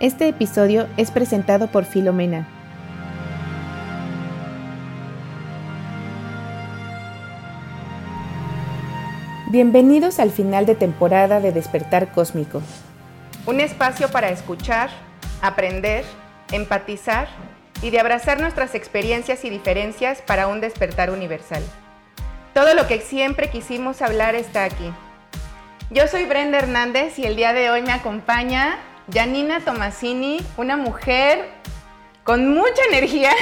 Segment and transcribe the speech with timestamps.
[0.00, 2.46] Este episodio es presentado por Filomena.
[9.50, 12.62] Bienvenidos al final de temporada de Despertar Cósmico.
[13.46, 14.88] Un espacio para escuchar,
[15.42, 16.04] aprender,
[16.52, 17.26] empatizar
[17.82, 21.64] y de abrazar nuestras experiencias y diferencias para un despertar universal.
[22.54, 24.92] Todo lo que siempre quisimos hablar está aquí.
[25.90, 28.78] Yo soy Brenda Hernández y el día de hoy me acompaña
[29.12, 31.48] Janina Tomasini, una mujer
[32.24, 33.32] con mucha energía,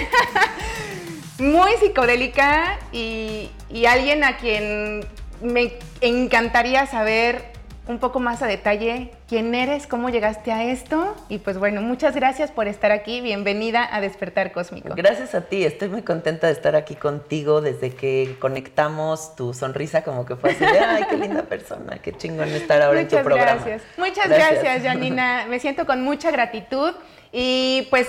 [1.39, 5.05] muy psicodélica y, y, alguien a quien
[5.43, 7.56] me encantaría saber
[7.89, 12.15] un poco más a detalle quién eres, cómo llegaste a esto y pues bueno, muchas
[12.17, 14.95] gracias por estar aquí, bienvenida a Despertar Cósmico.
[14.97, 20.03] Gracias a ti, estoy muy contenta de estar aquí contigo desde que conectamos tu sonrisa
[20.03, 23.17] como que fue así de, ay, qué linda persona, qué chingón estar ahora en tu
[23.23, 23.63] programa.
[23.65, 23.83] Gracias.
[23.97, 26.93] Muchas gracias, gracias Janina, me siento con mucha gratitud
[27.31, 28.09] y pues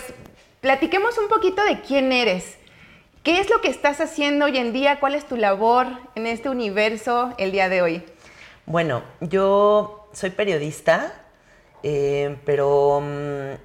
[0.62, 2.58] platiquemos un poquito de quién eres.
[3.22, 5.02] ¿Qué es lo que estás haciendo hoy en día?
[5.02, 8.04] ¿Cuál es tu labor en este universo el día de hoy?
[8.68, 11.14] Bueno, yo soy periodista,
[11.84, 13.56] eh, pero mm,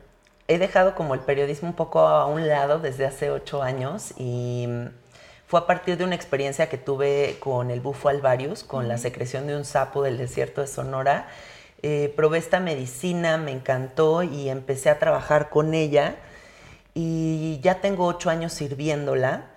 [0.47, 4.67] he dejado como el periodismo un poco a un lado desde hace ocho años y
[4.69, 4.86] mm,
[5.48, 9.48] fue a partir de una experiencia que tuve con el bufo alvarius, con la secreción
[9.48, 11.27] de un sapo del desierto de Sonora.
[11.83, 16.14] Eh, probé esta medicina, me encantó y empecé a trabajar con ella
[16.94, 19.52] y ya tengo ocho años sirviéndola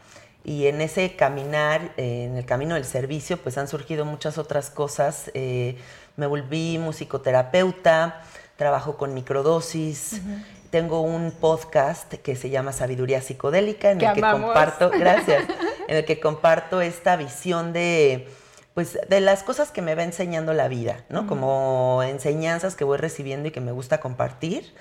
[0.46, 5.32] y en ese caminar, en el camino del servicio, pues han surgido muchas otras cosas.
[5.34, 5.76] Eh,
[6.18, 8.22] me volví musicoterapeuta,
[8.56, 10.22] trabajo con microdosis.
[10.70, 15.46] Tengo un podcast que se llama Sabiduría Psicodélica, en el que comparto, gracias,
[15.88, 18.30] en el que comparto esta visión de,
[18.76, 21.26] pues, de las cosas que me va enseñando la vida, ¿no?
[21.26, 24.76] Como enseñanzas que voy recibiendo y que me gusta compartir.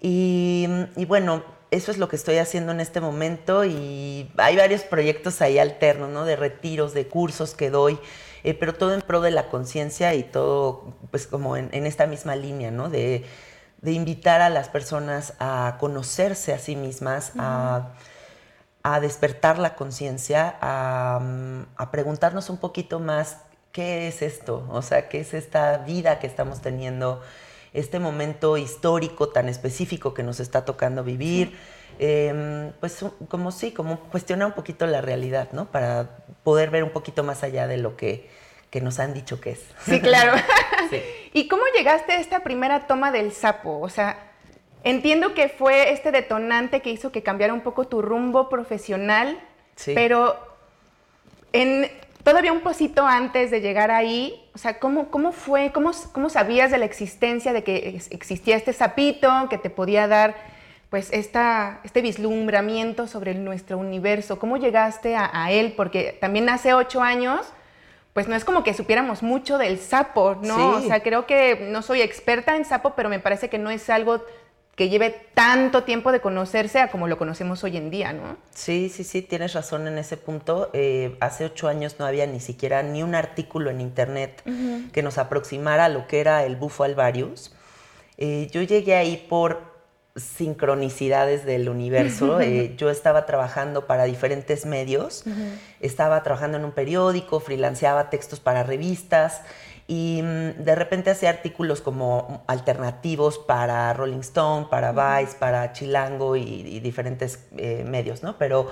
[0.00, 1.44] Y, y bueno,
[1.76, 6.10] eso es lo que estoy haciendo en este momento y hay varios proyectos ahí alternos,
[6.10, 6.24] ¿no?
[6.24, 7.98] De retiros, de cursos que doy,
[8.44, 12.34] eh, pero todo en pro de la conciencia y todo, pues como en, esta misma
[12.34, 12.88] línea, ¿no?
[12.88, 13.24] De,
[13.82, 17.92] invitar a las personas a conocerse a sí mismas, a,
[19.00, 21.20] despertar la conciencia, a,
[21.76, 23.38] a preguntarnos un poquito más
[23.70, 27.20] qué es esto, o sea, qué es esta vida que estamos teniendo
[27.76, 31.56] este momento histórico tan específico que nos está tocando vivir.
[31.98, 35.66] Em, pues como sí, como cuestionar un poquito la realidad, ¿no?
[35.66, 36.08] Para
[36.42, 38.28] poder ver un poquito más allá de lo que,
[38.82, 39.64] nos han dicho que es.
[39.86, 40.34] Sí, claro.
[41.32, 43.80] ¿Y cómo llegaste a esta primera toma del sapo?
[43.80, 44.18] O sea,
[44.84, 49.40] entiendo que fue este detonante que hizo que cambiara un poco tu rumbo profesional,
[49.76, 49.92] sí.
[49.94, 50.36] pero
[51.54, 51.90] en,
[52.22, 56.70] todavía un poquito antes de llegar ahí, o sea, ¿cómo, cómo fue, cómo, cómo sabías
[56.70, 60.34] de la existencia de que existía este sapito que te podía dar
[60.88, 64.38] pues esta, este vislumbramiento sobre nuestro universo?
[64.38, 65.74] ¿Cómo llegaste a, él?
[65.76, 67.42] Porque también hace ocho años,
[68.14, 70.76] pues no es como que supiéramos mucho del sapo, ¿no?
[70.76, 73.90] O sea, creo que no soy experta en sapo, pero me parece que no es
[73.90, 74.24] algo
[74.76, 78.36] que lleve tanto tiempo de conocerse a como lo conocemos hoy en día, ¿no?
[78.54, 80.68] Sí, sí, sí, tienes razón en ese punto.
[80.74, 84.42] Eh, hace ocho años no había ni siquiera ni un artículo en internet
[84.92, 87.54] que nos aproximara a lo que era el bufo alvarius.
[88.18, 89.74] Eh, yo llegué ahí por
[90.14, 92.40] sincronicidades del universo.
[92.46, 95.24] Eh, yo estaba trabajando para diferentes medios,
[95.80, 99.40] estaba trabajando en un periódico, freelanceaba textos para revistas
[99.88, 106.36] y mm, de repente hacía artículos como alternativos para Rolling Stone, para Vice, para Chilango
[106.36, 108.36] y, diferentes eh, medios, ¿no?
[108.38, 108.70] Pero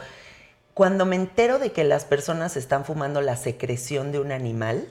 [0.75, 4.89] cuando me entero de que las personas están fumando la secreción de un animal,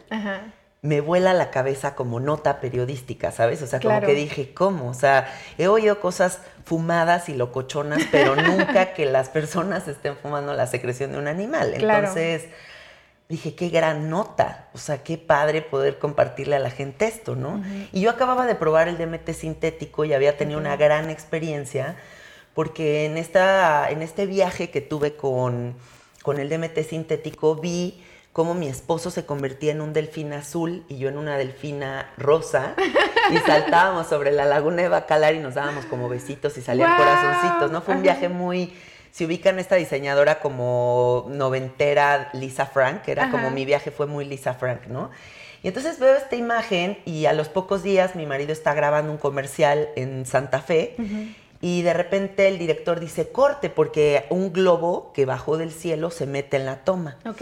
[0.82, 3.62] me vuela la cabeza como nota periodística, ¿sabes?
[3.62, 4.90] O sea, como que dije, ¿cómo?
[4.90, 10.54] O sea, he oído cosas fumadas y locochonas, pero nunca que las personas estén fumando
[10.54, 11.74] la secreción de un animal.
[11.74, 12.48] Entonces
[13.30, 17.64] dije, qué gran nota, o sea, qué padre poder compartirle a la gente esto, ¿no?
[17.92, 21.96] Y yo acababa de probar el DMT sintético y había tenido una gran experiencia,
[22.54, 25.76] porque en, esta, en este viaje que tuve con,
[26.22, 28.04] con el DMT sintético vi
[28.34, 32.76] cómo mi esposo se convertía en un delfín azul y yo en una delfina rosa
[33.32, 37.72] y saltábamos sobre la laguna de Bacalar y nos dábamos como besitos y salían corazoncitos,
[37.72, 37.82] ¿no?
[37.82, 38.74] Fue un viaje muy
[39.14, 44.26] si ubican esta diseñadora como noventera Lisa Frank, que era como mi viaje fue muy
[44.26, 45.12] Lisa Frank, ¿no?
[45.62, 49.20] Y entonces veo esta imagen y a los pocos días mi marido está grabando un
[49.20, 50.96] comercial en Santa Fe
[51.62, 56.26] y de repente el director dice corte porque un globo que bajó del cielo se
[56.26, 57.18] mete en la toma.
[57.26, 57.42] Ok.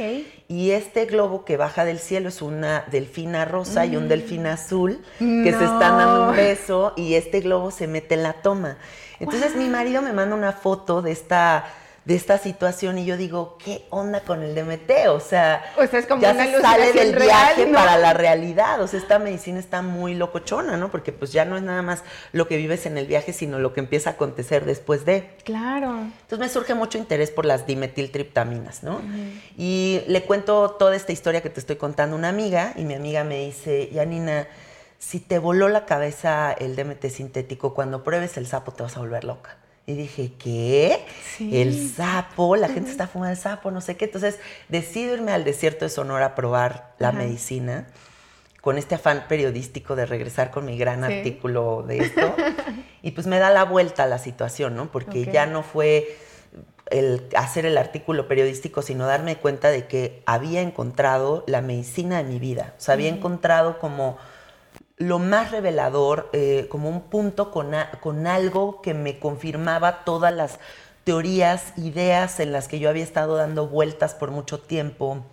[0.49, 4.09] Y este globo que baja del cielo es una delfina rosa y un mm.
[4.09, 8.33] delfín azul que se están dando un beso y este globo se mete en la
[8.33, 8.77] toma.
[9.21, 11.65] Entonces mi marido me manda una foto de esta
[12.05, 15.09] de esta situación y yo digo, ¿qué onda con el DMT?
[15.09, 18.81] O sea, es como ya una se sale del viaje para la realidad.
[18.81, 20.89] O sea, esta medicina está muy locochona, ¿no?
[20.89, 23.73] Porque pues ya no es nada más lo que vives en el viaje, sino lo
[23.73, 25.29] que empieza a acontecer después de.
[25.43, 25.99] Claro.
[25.99, 28.99] Entonces me surge mucho interés por las dimetiltriptaminas, ¿no?
[29.55, 32.95] Y le cuento toda esta historia que te estoy contando a una amiga y mi
[32.95, 34.47] amiga me dice, Yanina,
[35.01, 38.99] si te voló la cabeza el DMT sintético, cuando pruebes el sapo te vas a
[38.99, 39.57] volver loca.
[39.87, 41.03] Y dije, ¿qué?
[41.39, 44.05] El sapo, la gente está fumando el sapo, no sé qué.
[44.05, 44.39] Entonces
[44.69, 47.87] decido irme al desierto de Sonora a probar la medicina
[48.61, 52.35] con este afán periodístico de regresar con mi gran artículo de esto.
[53.01, 54.91] y pues me da la vuelta a la situación, ¿no?
[54.91, 56.15] Porque ya no fue
[56.91, 62.23] el hacer el artículo periodístico, sino darme cuenta de que había encontrado la medicina de
[62.25, 62.75] mi vida.
[62.77, 64.19] O sea, había encontrado como
[65.01, 67.71] lo más revelador, eh, como un punto con,
[68.01, 70.59] con algo que me confirmaba todas las
[71.03, 75.25] teorías, ideas en las que yo había estado dando vueltas por mucho tiempo.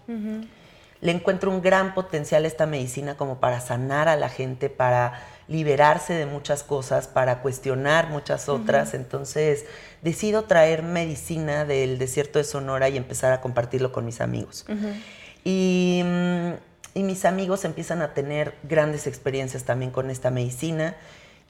[1.01, 5.21] Le encuentro un gran potencial a esta medicina como para sanar a la gente, para
[5.49, 8.95] liberarse de muchas cosas, para cuestionar muchas otras.
[8.95, 9.67] Entonces
[10.01, 14.65] decido traer medicina del desierto de Sonora y empezar a compartirlo con mis amigos.
[15.45, 16.68] Y mm, y
[17.03, 20.97] mis amigos empiezan a tener grandes experiencias también con esta medicina.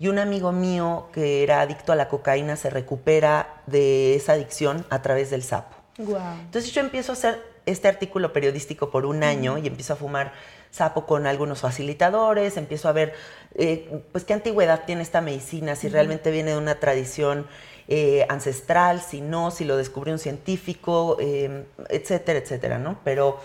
[0.00, 4.86] Y un amigo mío que era adicto a la cocaína se recupera de esa adicción
[4.90, 5.76] a través del sapo.
[5.98, 10.32] Entonces yo empiezo a hacer este artículo periodístico por un año y empiezo a fumar
[10.70, 13.14] sapo con algunos facilitadores, empiezo a ver
[13.54, 17.46] eh, pues qué antigüedad tiene esta medicina, si realmente viene de una tradición
[17.88, 23.00] eh, ancestral, si no, si lo descubrió un científico, eh, etcétera, etcétera, ¿no?
[23.02, 23.40] Pero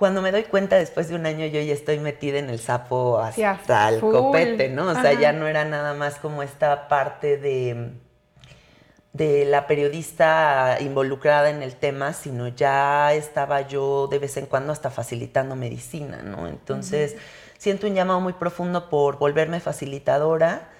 [0.00, 3.18] cuando me doy cuenta después de un año yo ya estoy metida en el sapo
[3.18, 4.86] hasta el copete, ¿no?
[4.86, 7.90] O sea, ya no era nada más como esta parte de,
[9.12, 14.72] de la periodista involucrada en el tema, sino ya estaba yo de vez en cuando
[14.72, 16.48] hasta facilitando medicina, ¿no?
[16.48, 17.16] Entonces,
[17.58, 20.70] siento un llamado muy profundo por volverme facilitadora.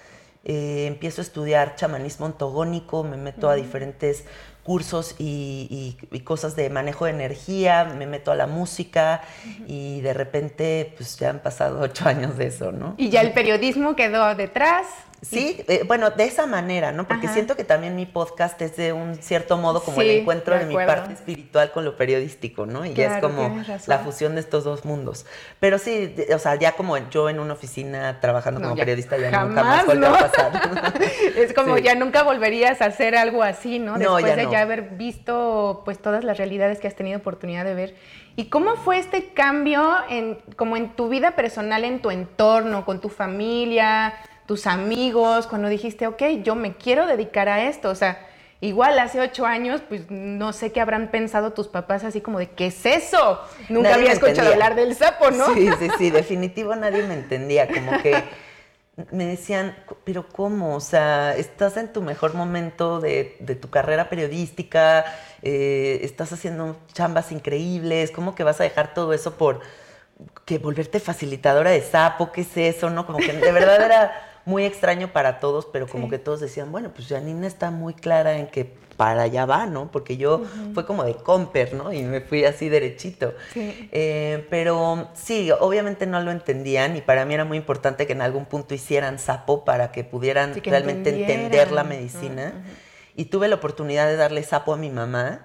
[0.45, 4.25] Eh, empiezo a estudiar chamanismo ontogónico, me meto a diferentes
[4.71, 9.21] cursos y, cosas de manejo de energía, me meto a la música
[9.67, 12.95] y de repente pues ya han pasado ocho años de eso, ¿no?
[12.97, 14.87] Y ya el periodismo quedó detrás.
[15.23, 17.07] Sí, eh, bueno, de esa manera, ¿no?
[17.07, 20.65] Porque siento que también mi podcast es de un cierto modo como el encuentro de,
[20.65, 22.87] mi parte espiritual con lo periodístico, ¿no?
[22.87, 25.27] Y ya es como la fusión de estos dos mundos.
[25.59, 29.63] Pero sí, o sea, ya como yo en una oficina trabajando como periodista ya nunca
[29.63, 30.71] más volvió a pasar.
[31.37, 33.99] es como ya nunca volverías a hacer algo así, ¿no?
[33.99, 37.95] Después de ya haber visto pues todas las realidades que has tenido oportunidad de ver.
[38.37, 43.01] ¿Y cómo fue este cambio en, como en tu vida personal, en tu entorno, con
[43.01, 44.15] tu familia?
[44.51, 47.89] Tus amigos, cuando dijiste, ok, yo me quiero dedicar a esto?
[47.89, 48.27] O sea,
[48.61, 52.51] igual hace ocho años, pues no sé qué habrán pensado tus papás así como de,
[52.51, 53.41] ¿qué es eso?
[53.69, 55.55] Nunca había escuchado hablar del sapo, ¿no?
[55.55, 58.25] Sí, sí, sí, definitivo nadie me entendía, como que
[59.13, 60.75] me decían, pero ¿cómo?
[60.75, 65.05] O sea, estás en tu mejor momento de, tu carrera periodística,
[65.43, 69.61] eh, estás haciendo chambas increíbles, ¿cómo que vas a dejar todo eso por
[70.45, 72.33] que volverte facilitadora de sapo?
[72.33, 72.91] ¿Qué es eso?
[72.91, 73.07] ¿No?
[73.07, 76.91] Como que de verdad era muy extraño para todos, pero como que todos decían, bueno,
[76.95, 79.91] pues Janina está muy clara en que para allá va, ¿no?
[79.91, 80.43] Porque yo
[80.75, 81.91] fue como de comper, ¿no?
[81.91, 83.33] Y me fui así derechito.
[83.55, 88.21] Eh, pero sí, obviamente no lo entendían y para mí era muy importante que en
[88.21, 92.53] algún punto hicieran sapo para que pudieran realmente entender la medicina
[93.17, 95.41] y tuve la oportunidad de darle sapo a mi mamá.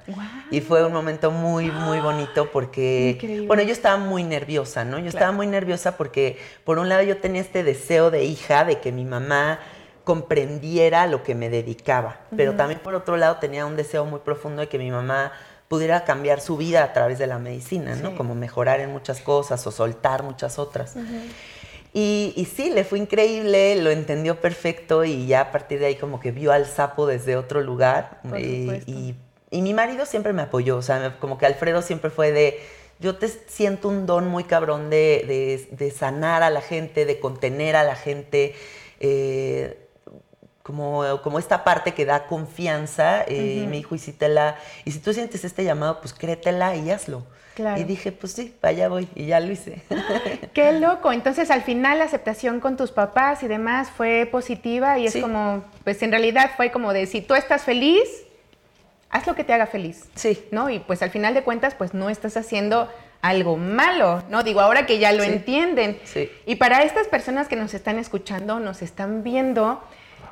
[0.52, 5.00] Y fue un momento muy, muy bonito porque, bueno, yo estaba muy nerviosa, ¿no?
[5.00, 8.80] Yo estaba muy nerviosa porque, por un lado, yo tenía este deseo de hija, de
[8.80, 9.60] que mi mamá
[10.04, 14.62] comprendiera lo que me dedicaba, pero también por otro lado tenía un deseo muy profundo
[14.62, 15.32] de que mi mamá
[15.68, 18.16] pudiera cambiar su vida a través de la medicina, ¿no?
[18.16, 20.96] Como mejorar en muchas cosas o soltar muchas otras.
[21.98, 26.20] Y, sí, le fue increíble, lo entendió perfecto y ya a partir de ahí como
[26.20, 28.20] que vio al sapo desde otro lugar.
[28.86, 29.16] y,
[29.52, 32.60] mi marido siempre me apoyó, o sea, como que Alfredo siempre fue de,
[33.00, 37.84] yo te siento un don muy cabrón de, sanar a la gente, de contener a
[37.84, 38.56] la gente.
[39.00, 39.80] Eh,
[40.64, 43.24] como, como esta parte que da confianza.
[43.24, 46.12] Eh, y me dijo, y si, te la, y si tú sientes este llamado, pues
[46.14, 47.24] créetela y hazlo.
[47.78, 49.82] Y dije, pues sí, vaya voy, y ya lo hice.
[50.54, 51.12] Qué loco.
[51.12, 55.64] Entonces, al final, la aceptación con tus papás y demás fue positiva y es como,
[55.84, 58.26] pues en realidad fue como de, si tú estás feliz,
[59.10, 60.06] haz lo que te haga feliz.
[60.16, 60.46] Sí.
[60.52, 60.70] ¿No?
[60.70, 62.90] Y pues al final de cuentas, pues no estás haciendo
[63.22, 64.44] algo malo, ¿no?
[64.44, 66.00] Digo, ahora que ya lo entienden.
[66.04, 66.30] Sí.
[66.46, 69.82] Y para estas personas que nos están escuchando, nos están viendo,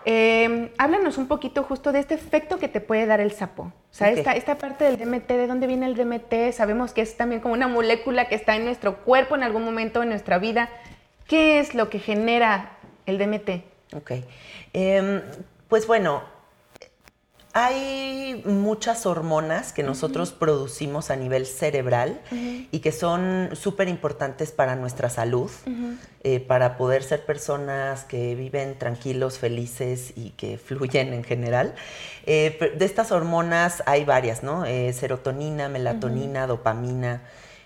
[0.05, 3.63] eh, háblanos un poquito justo de este efecto que te puede dar el sapo.
[3.63, 6.51] O sea, esta, esta, parte del DMT, ¿de dónde viene el DMT?
[6.53, 10.01] Sabemos que es también como una molécula que está en nuestro cuerpo en algún momento
[10.01, 10.69] en nuestra vida.
[11.27, 13.63] ¿Qué es lo que genera el DMT?
[13.95, 14.11] Ok.
[14.73, 15.21] Em,
[15.67, 16.23] pues bueno,
[17.53, 24.75] hay muchas hormonas que nosotros producimos a nivel cerebral y que son súper importantes para
[24.75, 25.51] nuestra salud,
[26.23, 31.75] eh, para poder ser personas que viven tranquilos, felices y que fluyen en general.
[32.25, 34.65] Eh, de estas hormonas hay varias, ¿no?
[34.65, 37.21] Eh, serotonina, melatonina, dopamina.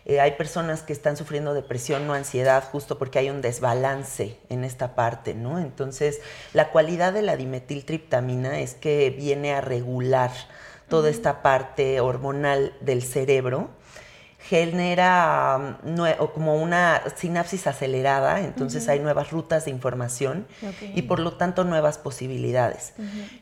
[0.10, 4.64] Eh, hay personas que están sufriendo depresión o ansiedad justo porque hay un desbalance en
[4.64, 5.60] esta parte, ¿no?
[5.60, 6.22] Entonces,
[6.54, 10.32] la cualidad de la dimetiltriptamina es que viene a regular
[10.88, 13.70] toda esta parte hormonal del cerebro
[14.50, 20.46] genera um, como una sinapsis acelerada, entonces hay nuevas rutas de información
[20.96, 22.94] y por lo tanto nuevas posibilidades.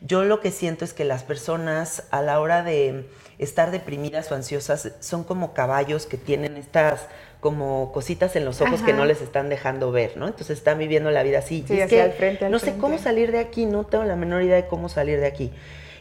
[0.01, 3.07] Yo lo que siento es que las personas a la hora de
[3.37, 7.07] estar deprimidas o ansiosas son como caballos que tienen estas
[7.39, 10.25] como cositas en los ojos que no les están dejando ver, ¿no?
[10.25, 11.63] Entonces están viviendo la vida así.
[11.67, 14.65] Sí, hacia frente, no sé cómo salir de aquí, no tengo la menor idea de
[14.65, 15.51] cómo salir de aquí.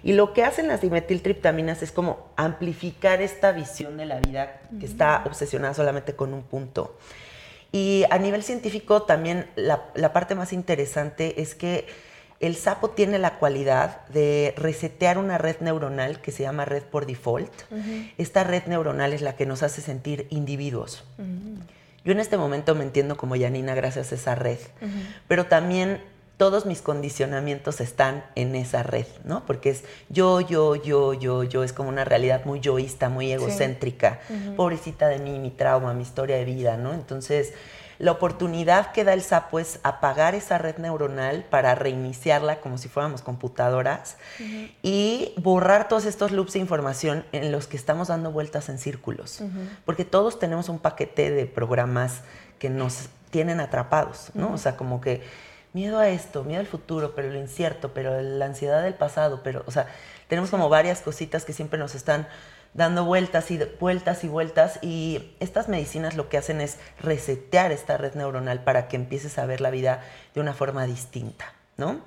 [0.04, 4.84] Y lo que hacen las dimetiltriptaminas es como amplificar esta visión de la vida que
[4.84, 6.98] está obsesionada solamente con un punto.
[7.72, 11.86] Y a nivel científico también la, parte más interesante es que
[12.38, 17.06] el sapo tiene la cualidad de resetear una red neuronal que se llama red por
[17.06, 17.50] default.
[18.18, 21.02] Esta red neuronal es la que nos hace sentir individuos.
[22.04, 24.58] Yo en este momento me entiendo como Janina gracias a esa red,
[25.26, 26.02] pero también
[26.36, 29.46] todos mis condicionamientos están en esa red, ¿no?
[29.46, 34.20] Porque es yo, yo, yo, yo, yo, es como una realidad muy yoísta, muy egocéntrica,
[34.56, 36.92] pobrecita de mí, mi trauma, mi historia de vida, ¿no?
[36.92, 37.52] Entonces,
[37.98, 42.88] la oportunidad que da el sapo es apagar esa red neuronal para reiniciarla como si
[42.88, 44.16] fuéramos computadoras
[44.82, 49.40] y borrar todos estos loops de información en los que estamos dando vueltas en círculos.
[49.84, 52.22] Porque todos tenemos un paquete de programas
[52.58, 54.52] que nos tienen atrapados, ¿no?
[54.52, 55.22] O sea, como que
[55.74, 59.64] miedo a esto, miedo al futuro, pero lo incierto, pero la ansiedad del pasado, pero,
[59.66, 59.88] o sea,
[60.28, 62.26] tenemos como varias cositas que siempre nos están
[62.72, 67.96] dando vueltas y vueltas y vueltas y estas medicinas lo que hacen es resetear esta
[67.96, 70.02] red neuronal para que empieces a ver la vida
[70.34, 72.00] de una forma distinta, ¿no?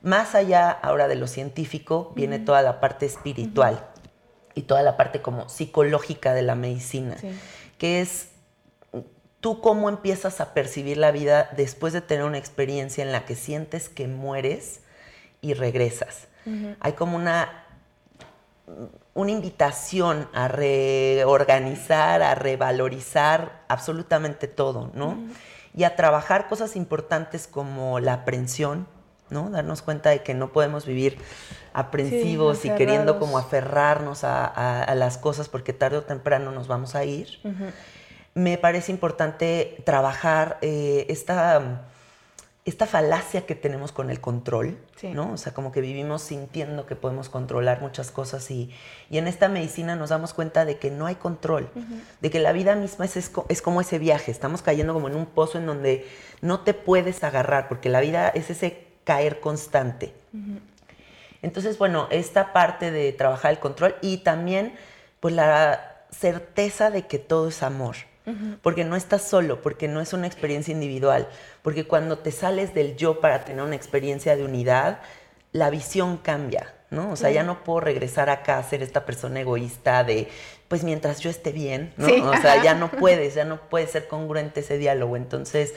[0.00, 3.86] Más allá ahora de lo científico viene toda la parte espiritual
[4.54, 7.16] y toda la parte como psicológica de la medicina,
[7.78, 8.31] que es
[9.42, 13.34] tú cómo empiezas a percibir la vida después de tener una experiencia en la que
[13.34, 14.80] sientes que mueres
[15.42, 16.28] y regresas.
[16.80, 17.64] Hay como una,
[19.14, 25.18] una invitación a reorganizar, a revalorizar absolutamente todo, ¿no?
[25.74, 28.86] Y a trabajar cosas importantes como la aprensión,
[29.30, 29.50] ¿no?
[29.50, 31.18] Darnos cuenta de que no podemos vivir
[31.72, 37.04] aprensivos y queriendo como aferrarnos a, las cosas porque tarde o temprano nos vamos a
[37.04, 37.40] ir
[38.34, 41.82] me parece importante trabajar eh, esta,
[42.64, 45.32] esta falacia que tenemos con el control, ¿no?
[45.32, 48.70] O sea, como que vivimos sintiendo que podemos controlar muchas cosas y,
[49.10, 51.68] en esta medicina nos damos cuenta de que no hay control,
[52.20, 55.26] de que la vida misma es, es, como ese viaje, estamos cayendo como en un
[55.26, 56.08] pozo en donde
[56.40, 60.14] no te puedes agarrar, porque la vida es ese caer constante.
[61.42, 64.74] Entonces, bueno, esta parte de trabajar el control y también
[65.20, 67.96] pues la certeza de que todo es amor
[68.62, 71.28] porque no estás solo, porque no es una experiencia individual,
[71.62, 75.00] porque cuando te sales del yo para tener una experiencia de unidad,
[75.52, 77.10] la visión cambia, ¿no?
[77.10, 80.28] O sea, ya no puedo regresar acá a ser esta persona egoísta de,
[80.68, 82.30] pues mientras yo esté bien, ¿no?
[82.30, 85.16] O sea, ya no puedes, ya no puede ser congruente ese diálogo.
[85.16, 85.74] Entonces,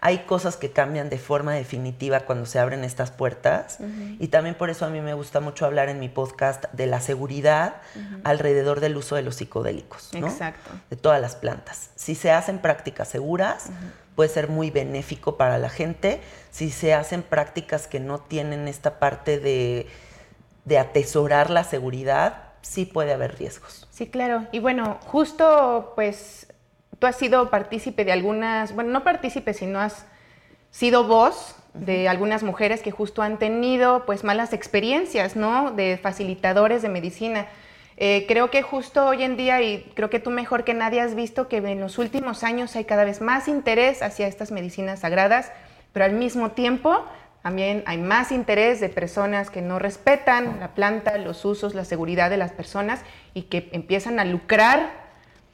[0.00, 3.78] hay cosas que cambian de forma definitiva cuando se abren estas puertas
[4.18, 7.00] y también por eso a mí me gusta mucho hablar en mi podcast de la
[7.00, 7.76] seguridad
[8.24, 10.26] alrededor del uso de los psicodélicos, ¿no?
[10.26, 10.70] Exacto.
[10.90, 11.90] De todas las plantas.
[11.94, 13.66] Si se hacen prácticas seguras,
[14.14, 16.20] puede ser muy benéfico para la gente.
[16.50, 19.86] Si se hacen prácticas que no tienen esta parte de,
[20.64, 23.86] de atesorar la seguridad, sí puede haber riesgos.
[23.90, 24.46] Sí, claro.
[24.52, 26.45] Y bueno, justo pues
[26.98, 30.06] tú has sido partícipe de algunas, bueno, no partícipe, sino has
[30.70, 35.70] sido voz de algunas mujeres que justo han tenido pues malas experiencias, ¿no?
[35.70, 37.46] De facilitadores de medicina.
[37.98, 41.14] Eh, creo que justo hoy en día, y creo que tú mejor que nadie has
[41.14, 45.50] visto que en los últimos años hay cada vez más interés hacia estas medicinas sagradas,
[45.92, 47.04] pero al mismo tiempo
[47.42, 52.28] también hay más interés de personas que no respetan la planta, los usos, la seguridad
[52.28, 53.00] de las personas
[53.32, 55.05] y que empiezan a lucrar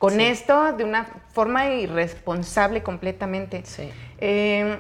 [0.03, 3.63] con esto de una forma irresponsable completamente.
[4.19, 4.77] Eh,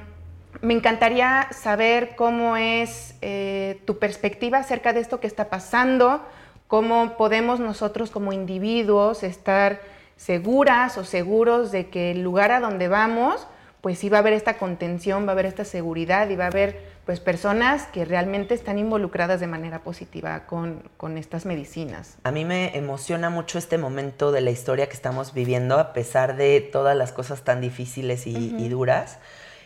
[0.62, 6.26] me encantaría saber cómo es eh, tu perspectiva acerca de esto que está pasando,
[6.66, 9.80] cómo podemos nosotros como individuos estar
[10.16, 13.46] seguras o seguros de que el lugar a donde vamos,
[13.80, 16.48] pues sí va a haber esta contención, va a haber esta seguridad y va a
[16.48, 20.82] haber pues personas que realmente están involucradas de manera positiva con,
[21.16, 22.16] estas medicinas.
[22.22, 26.36] A mí me emociona mucho este momento de la historia que estamos viviendo, a pesar
[26.36, 29.18] de todas las cosas tan difíciles y, duras.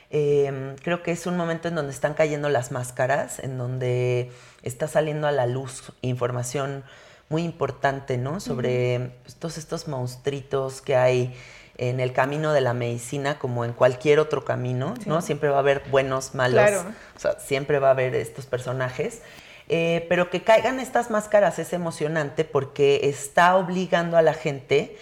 [0.08, 4.30] Em, creo que es un momento en donde están cayendo las máscaras, en donde
[4.62, 6.84] está saliendo a la luz información
[7.28, 8.40] muy importante, ¿no?
[8.40, 11.34] Sobre pues, todos estos monstruitos que hay
[11.78, 15.20] en el camino de la medicina como en cualquier otro camino, ¿no?
[15.20, 16.70] Siempre va a haber buenos, malos,
[17.16, 19.22] o sea, siempre va a haber estos personajes.
[19.68, 24.96] Eh, pero que caigan estas máscaras es emocionante porque está obligando a la gente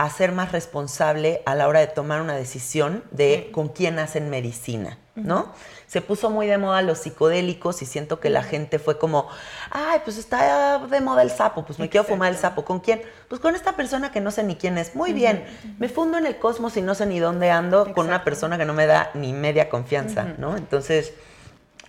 [0.00, 4.30] a ser más responsable a la hora de tomar una decisión de con quién hacen
[4.30, 5.52] medicina, ¿no?
[5.86, 9.28] Se puso muy de moda los psicodélicos y siento que la gente fue como,
[9.70, 12.64] ay, pues está de moda el sapo, pues me quiero fumar el sapo.
[12.64, 13.02] ¿Con quién?
[13.28, 14.94] Pues con esta persona que no sé ni quién es.
[14.94, 15.44] Muy bien,
[15.78, 18.64] me fundo en el cosmos y no sé ni dónde ando con una persona que
[18.64, 20.56] no me da ni media confianza, ¿no?
[20.56, 21.12] Entonces,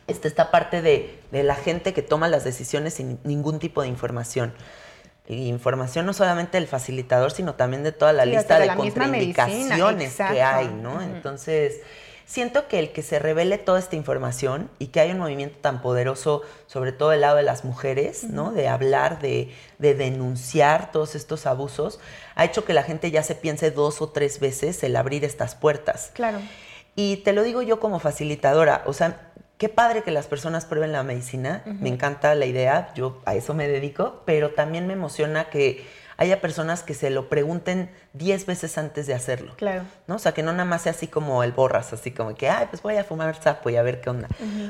[0.08, 3.88] esta, esta parte de, de la gente que toma las decisiones sin ningún tipo de
[3.88, 4.54] información
[5.36, 10.68] información no solamente del facilitador, sino también de toda la lista de, contraindicaciones que hay,
[10.68, 11.02] ¿no?
[11.02, 11.82] Entonces,
[12.26, 15.82] siento que el que se revele toda esta información y que hay un movimiento tan
[15.82, 18.52] poderoso, sobre todo del lado de las mujeres, ¿no?
[18.52, 22.00] De hablar, de, de, denunciar todos estos abusos,
[22.36, 25.56] ha hecho que la gente ya se piense dos o tres veces el abrir estas
[25.56, 26.12] puertas.
[26.14, 26.40] Claro.
[26.96, 29.32] Y te lo digo yo como facilitadora, o sea,
[29.62, 33.54] qué padre que las personas prueben la medicina, me encanta la idea, yo a eso
[33.54, 35.86] me dedico, pero también me emociona que
[36.18, 39.54] haya personas que se lo pregunten 10 veces antes de hacerlo.
[39.58, 39.84] Claro.
[40.08, 40.16] ¿no?
[40.16, 42.70] O sea, que no nada más sea así como el borras, así como que, ay,
[42.72, 44.30] pues voy a fumar sapo y a ver qué onda.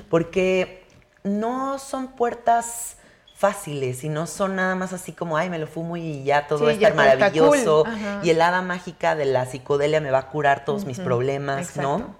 [0.10, 0.84] Porque
[1.24, 2.98] no son puertas
[3.34, 6.66] fáciles y no son nada más así como, ay, me lo fumo y ya todo
[6.66, 7.86] va a estar maravilloso
[8.24, 12.20] y el hada mágica de la psicodelia me va a curar todos mis problemas, ¿no?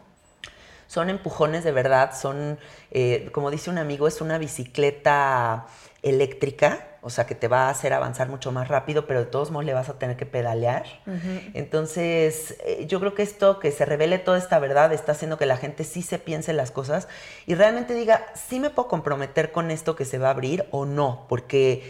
[0.92, 2.60] Son empujones de verdad, son,
[2.92, 5.68] eh, como dice un amigo, es una bicicleta
[6.02, 9.52] eléctrica, o sea que te va a hacer avanzar mucho más rápido, pero de todos
[9.52, 10.84] modos le vas a tener que pedalear.
[11.54, 15.46] Entonces, eh, yo creo que esto, que se revele toda esta verdad, está haciendo que
[15.46, 17.08] la gente sí se piense las cosas
[17.46, 20.86] y realmente diga, sí me puedo comprometer con esto que se va a abrir o
[20.86, 21.90] no, porque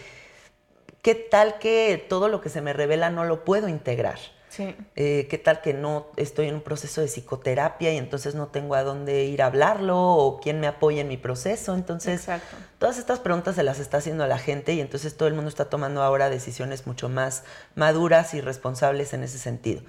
[1.02, 4.20] qué tal que todo lo que se me revela no lo puedo integrar.
[4.52, 4.76] Sí.
[4.98, 8.76] Eh, ¿Qué tal que no estoy en un proceso de psicoterapia y entonces no tengo
[8.76, 11.74] a dónde ir a hablarlo o quién me apoya en mi proceso?
[11.74, 12.28] Entonces,
[12.78, 15.48] todas estas preguntas se las está haciendo a la gente y entonces todo el mundo
[15.48, 19.84] está tomando ahora decisiones mucho más maduras y responsables en ese sentido.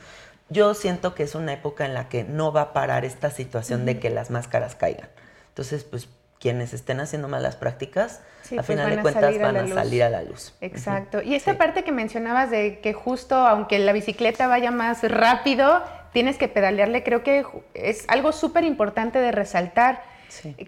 [0.49, 3.85] Yo siento que es una época en la que no va a parar esta situación
[3.85, 5.09] de que las máscaras caigan.
[5.49, 10.03] Entonces, pues quienes estén haciendo malas prácticas, a pues final de cuentas van a salir
[10.03, 10.55] a la luz.
[10.61, 11.23] Exacto.
[11.23, 16.37] Y esta parte que mencionabas de que justo aunque la bicicleta vaya más rápido, tienes
[16.39, 20.13] que pedalearle, creo que es algo súper importante de resaltar.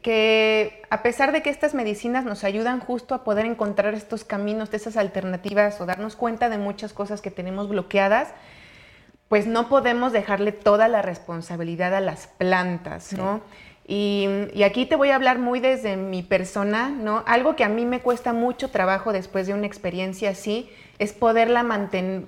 [0.03, 4.71] Que a pesar de que estas medicinas nos ayudan justo a poder encontrar estos caminos,
[4.71, 8.29] de esas alternativas o darnos cuenta de muchas cosas que tenemos bloqueadas,
[9.29, 13.41] pues no podemos dejarle toda la responsabilidad a las plantas, ¿no?
[13.87, 14.29] Y,
[14.65, 17.23] aquí te voy a hablar muy desde mi persona, ¿no?
[17.27, 21.65] Algo que a mí me cuesta mucho trabajo después de una experiencia así es poderla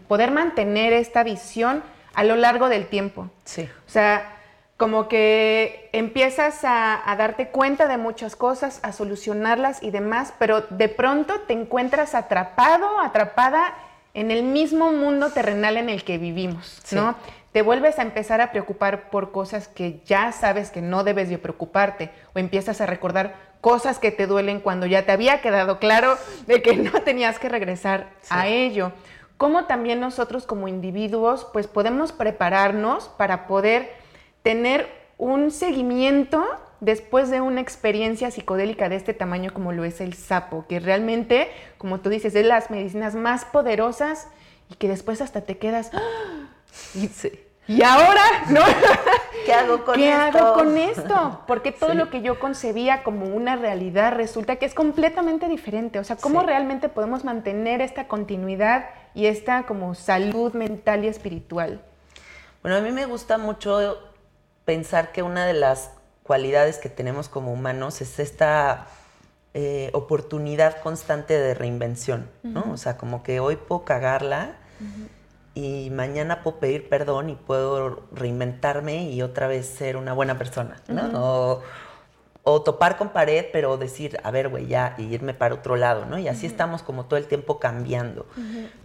[0.09, 1.83] poder mantener esta visión
[2.15, 3.31] a lo largo del tiempo.
[3.45, 3.69] Sí.
[3.87, 4.37] O sea,
[4.77, 10.63] como que empiezas a, a, darte cuenta de muchas cosas, a solucionarlas y demás, pero
[10.63, 13.75] de pronto te encuentras atrapado, atrapada
[14.17, 17.17] en el mismo mundo terrenal en el que vivimos, ¿no?
[17.57, 21.39] Te vuelves a empezar a preocupar por cosas que ya sabes que no debes de
[21.39, 26.19] preocuparte o empiezas a recordar cosas que te duelen cuando ya te había quedado claro
[26.47, 28.93] de que no tenías que regresar a ello.
[29.39, 33.91] Cómo también nosotros como individuos pues podemos prepararnos para poder
[34.43, 36.45] tener un seguimiento
[36.81, 41.51] después de una experiencia psicodélica de este tamaño como lo es el sapo, que realmente,
[41.79, 44.29] como tú dices, es las medicinas más poderosas
[44.69, 45.91] y que después hasta te quedas...
[45.95, 46.51] ¡ah!
[46.95, 47.09] ¿y
[47.83, 48.23] ahora?
[48.49, 48.61] ¿No?
[49.45, 50.39] ¿Qué hago con ¿Qué esto?
[50.39, 51.41] hago con esto?
[51.47, 55.99] Porque todo lo que yo concebía como una realidad resulta que es completamente diferente.
[55.99, 61.81] O sea, ¿cómo realmente podemos mantener esta continuidad y esta como salud mental y espiritual?
[62.63, 63.99] Bueno, a mí me gusta mucho
[64.65, 65.91] pensar que una de las
[66.25, 68.89] cualidades que tenemos como humanos es esta
[69.55, 72.73] eh, oportunidad constante de reinvención, ¿no?
[72.73, 74.57] O sea, como que hoy puedo cagarla
[75.57, 80.77] y mañana puedo pedir perdón y puedo reinventarme y otra vez ser una buena persona,
[80.87, 81.63] ¿no?
[82.45, 86.05] o, topar con pared, pero decir, a ver, güey, ya, y irme para otro lado,
[86.05, 86.19] ¿no?
[86.19, 88.27] Y así estamos como todo el tiempo cambiando.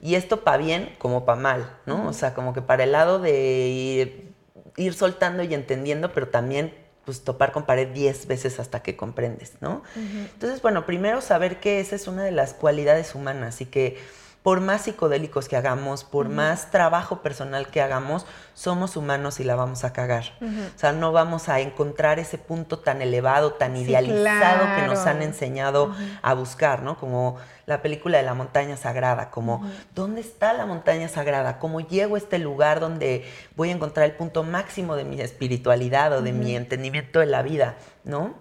[0.01, 2.07] Y esto para bien como para mal, ¿no?
[2.07, 4.33] O sea, como que para el lado de ir,
[4.77, 6.73] ir soltando y entendiendo, pero también
[7.05, 9.83] pues topar con pared 10 veces hasta que comprendes, ¿no?
[9.95, 13.99] Entonces, bueno, primero saber que esa es una de las cualidades humanas y que
[14.43, 18.25] por más psicodélicos que hagamos, por más trabajo personal que hagamos,
[18.55, 20.33] somos humanos y la vamos a cagar.
[20.41, 25.21] O sea, no vamos a encontrar ese punto tan elevado, tan idealizado que nos han
[25.21, 26.97] enseñado a buscar, ¿no?
[26.97, 31.59] Como la película de la montaña sagrada, como ¿dónde está la montaña sagrada?
[31.59, 36.13] ¿Cómo llego a este lugar donde voy a encontrar el punto máximo de mi espiritualidad
[36.13, 38.33] o de mi entendimiento de la vida, ¿no?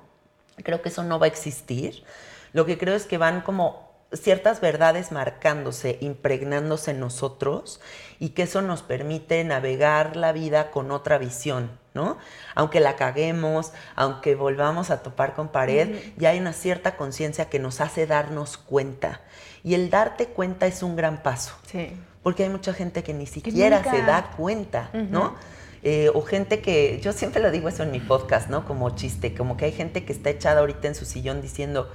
[0.65, 2.05] Creo que eso no va a existir.
[2.53, 7.81] Lo que creo es que van como ciertas verdades marcándose, impregnándose en nosotros
[8.19, 12.19] y que eso nos permite navegar la vida con otra visión, ¿no?
[12.55, 17.59] Aunque la caguemos, aunque volvamos a topar con pared, ya hay una cierta conciencia que
[17.59, 19.21] nos hace darnos cuenta.
[19.63, 21.55] Y el darte cuenta es un gran paso.
[21.67, 21.97] Sí.
[22.23, 25.37] Porque hay mucha gente que ni siquiera se da cuenta, ¿no?
[25.83, 28.67] Eh, o gente que, yo siempre lo digo eso en mi podcast, ¿no?
[28.67, 31.91] Como chiste, como que hay gente que está echada ahorita en su sillón diciendo,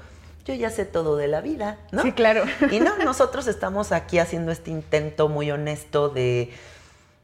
[0.46, 2.04] yo ya sé todo de la vida, ¿no?
[2.04, 2.44] Sí, claro.
[2.72, 6.54] Y no, nosotros estamos aquí haciendo este intento muy honesto de,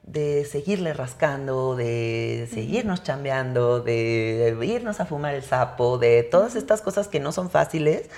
[0.03, 6.81] de seguirle rascando, de seguirnos chambeando, de irnos a fumar el sapo, de todas estas
[6.81, 8.09] cosas que no son fáciles,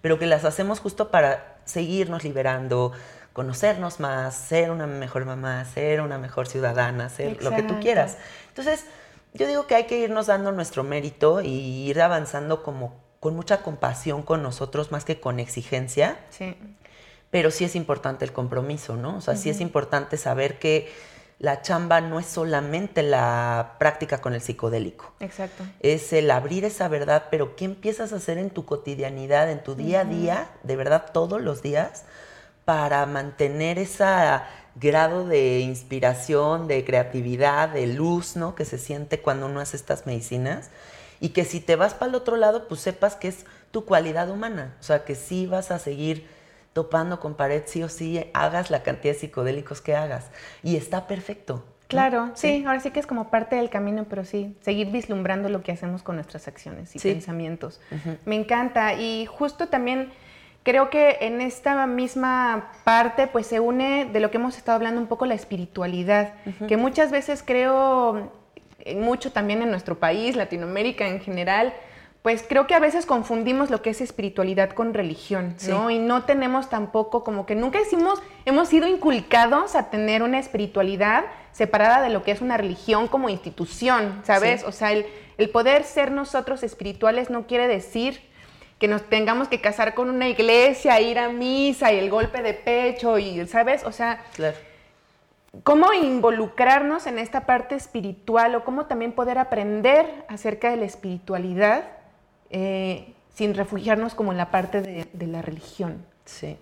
[0.00, 2.92] pero que las hacemos justo para seguirnos liberando,
[3.32, 8.16] conocernos más, ser una mejor mamá, ser una mejor ciudadana, ser lo que tú quieras.
[8.48, 8.84] Entonces,
[9.34, 13.62] yo digo que hay que irnos dando nuestro mérito y ir avanzando como con mucha
[13.62, 16.18] compasión con nosotros más que con exigencia.
[16.30, 16.56] Sí.
[17.30, 19.18] Pero sí es importante el compromiso, ¿no?
[19.18, 20.92] O sea, sí es importante saber que
[21.38, 25.12] la chamba no es solamente la práctica con el psicodélico.
[25.20, 25.62] Exacto.
[25.78, 29.76] Es el abrir esa verdad, pero ¿qué empiezas a hacer en tu cotidianidad, en tu
[29.76, 32.02] día a día, de verdad todos los días,
[32.64, 34.04] para mantener ese
[34.74, 38.56] grado de inspiración, de creatividad, de luz, ¿no?
[38.56, 40.70] Que se siente cuando uno hace estas medicinas
[41.22, 44.28] y que si te vas para el otro lado, pues sepas que es tu cualidad
[44.28, 46.26] humana, o sea, que sí vas a seguir
[46.72, 50.30] topando con pared, sí o sí, hagas la cantidad de psicodélicos que hagas.
[50.64, 51.64] Y está perfecto.
[51.86, 55.62] Claro, sí, ahora sí que es como parte del camino, pero sí, seguir vislumbrando lo
[55.62, 57.80] que hacemos con nuestras acciones y pensamientos.
[58.24, 60.10] Me encanta y justo también
[60.64, 65.00] creo que en esta misma parte pues se une de lo que hemos estado hablando
[65.00, 66.34] un poco la espiritualidad,
[66.66, 68.41] que muchas veces creo
[68.96, 71.72] mucho también en nuestro país, Latinoamérica en general,
[72.22, 75.90] pues creo que a veces confundimos lo que es espiritualidad con religión, ¿no?
[75.90, 81.24] Y no tenemos tampoco como que nunca hicimos, hemos sido inculcados a tener una espiritualidad
[81.50, 84.62] separada de lo que es una religión como institución, ¿sabes?
[84.62, 88.20] O sea, el, el, poder ser nosotros espirituales no quiere decir
[88.78, 92.54] que nos tengamos que casar con una iglesia, ir a misa y el golpe de
[92.54, 93.82] pecho y, ¿sabes?
[93.84, 94.56] O sea, claro
[95.62, 101.84] cómo involucrarnos en esta parte espiritual o cómo también poder aprender acerca de la espiritualidad
[102.50, 106.04] eh, sin refugiarnos como en la parte de, la religión.
[106.24, 106.56] Sí.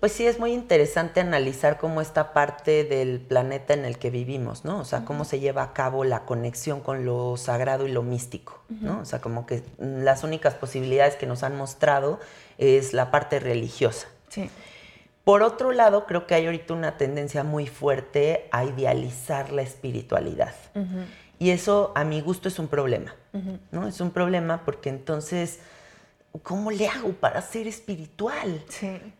[0.00, 4.64] Pues sí, es muy interesante analizar cómo esta parte del planeta en el que vivimos,
[4.64, 4.80] ¿no?
[4.80, 8.60] O sea, cómo se lleva a cabo la conexión con lo sagrado y lo místico,
[8.68, 8.98] ¿no?
[8.98, 12.18] O sea, como que las únicas posibilidades que nos han mostrado
[12.58, 14.08] es la parte religiosa.
[14.28, 14.50] Sí.
[15.26, 20.54] Por otro lado, creo que hay ahorita una tendencia muy fuerte a idealizar la espiritualidad.
[21.40, 23.12] Y eso, a mi gusto, es un problema.
[23.72, 23.88] ¿no?
[23.88, 25.58] Es un problema porque entonces,
[26.44, 28.62] ¿cómo le hago para ser espiritual?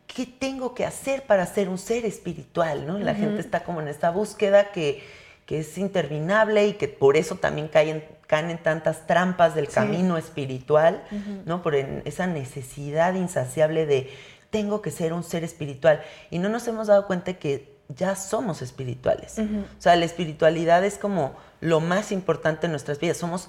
[0.06, 2.86] ¿Qué tengo que hacer para ser un ser espiritual?
[2.86, 3.00] ¿no?
[3.00, 5.02] La gente está como en esta búsqueda que,
[5.48, 11.02] es interminable y que por eso también caen, caen en tantas trampas del camino espiritual,
[11.44, 11.62] ¿no?
[11.62, 14.10] Por esa necesidad insaciable de
[14.50, 16.02] tengo que ser un ser espiritual.
[16.30, 19.38] Y no nos hemos dado cuenta que ya somos espirituales.
[19.38, 23.16] O sea, la espiritualidad es como lo más importante en nuestras vidas.
[23.16, 23.48] Somos,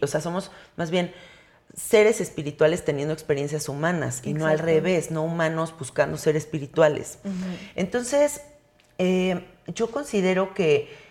[0.00, 1.12] o sea, somos más bien
[1.74, 7.18] seres espirituales teniendo experiencias humanas y no al revés, no humanos buscando ser espirituales.
[7.74, 8.40] Entonces,
[8.98, 11.05] eh, yo considero que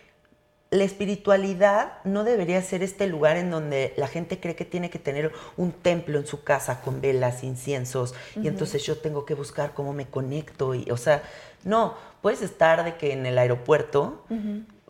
[0.72, 5.00] la espiritualidad no debería ser este lugar en donde la gente cree que tiene que
[5.00, 9.74] tener un templo en su casa con velas, inciensos, y entonces yo tengo que buscar
[9.74, 10.74] cómo me conecto.
[10.74, 11.24] Y, o sea,
[11.64, 14.26] no, puedes estar de que en el aeropuerto,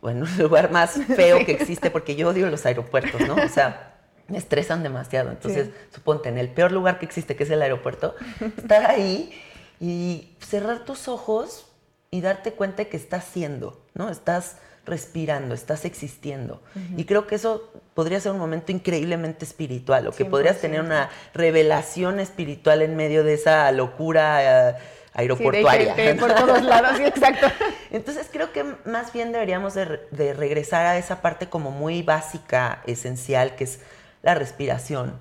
[0.02, 3.36] o en un lugar más feo que existe, porque yo odio los aeropuertos, ¿no?
[3.36, 3.96] O sea,
[4.28, 5.30] me estresan demasiado.
[5.30, 8.16] Entonces, suponte, en el peor lugar que existe, que es el aeropuerto,
[8.58, 9.34] estar ahí
[9.80, 11.68] y cerrar tus ojos
[12.12, 14.10] y darte cuenta de que estás siendo, ¿no?
[14.10, 16.62] Estás respirando, estás existiendo.
[16.96, 21.10] Y creo que eso podría ser un momento increíblemente espiritual, o que podrías tener una
[21.34, 24.76] revelación espiritual en medio de esa locura eh,
[25.14, 25.96] aeroportuaria.
[26.20, 27.48] por todos lados, exacto.
[27.92, 33.56] Entonces creo que más bien deberíamos de, regresar a esa parte como muy básica, esencial,
[33.56, 33.80] que es
[34.22, 35.18] la respiración,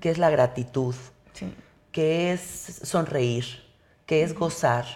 [0.00, 0.94] que es la gratitud,
[1.92, 3.44] que es sonreír,
[4.06, 4.86] que es gozar,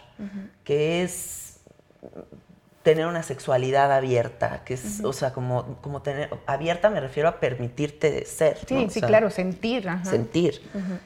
[0.64, 1.60] que es
[2.82, 7.38] tener una sexualidad abierta, que es, o sea, como, como tener, abierta me refiero a
[7.38, 8.56] permitirte ser.
[8.66, 9.86] Sí, sí, claro, sentir.
[10.02, 10.62] Sentir,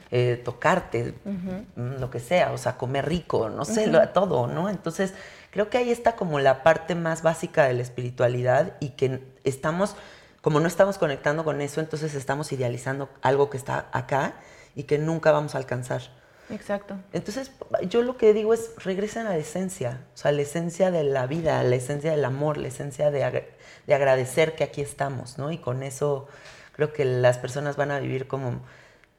[0.09, 4.69] eh, tocarte, mm, lo que sea, o sea, comer rico, no sé, todo, ¿no?
[4.69, 5.13] Entonces,
[5.51, 9.97] creo que ahí está como la parte más básica de la espiritualidad y que estamos,
[10.41, 14.35] como no estamos conectando con eso, entonces estamos idealizando algo que está acá
[14.75, 16.03] y que nunca vamos a alcanzar.
[16.49, 16.97] Exacto.
[17.11, 17.51] Entonces,
[17.89, 21.25] yo lo que digo es, regresen a la esencia, o sea, la esencia de la
[21.25, 23.45] vida, la esencia del amor, la esencia de,
[23.87, 25.51] de agradecer que aquí estamos, ¿no?
[25.51, 26.27] Y con eso
[26.73, 28.61] creo que las personas van a vivir como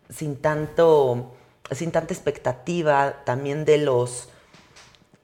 [0.08, 1.34] sin tanto,
[1.72, 4.28] sin tanta expectativa también de los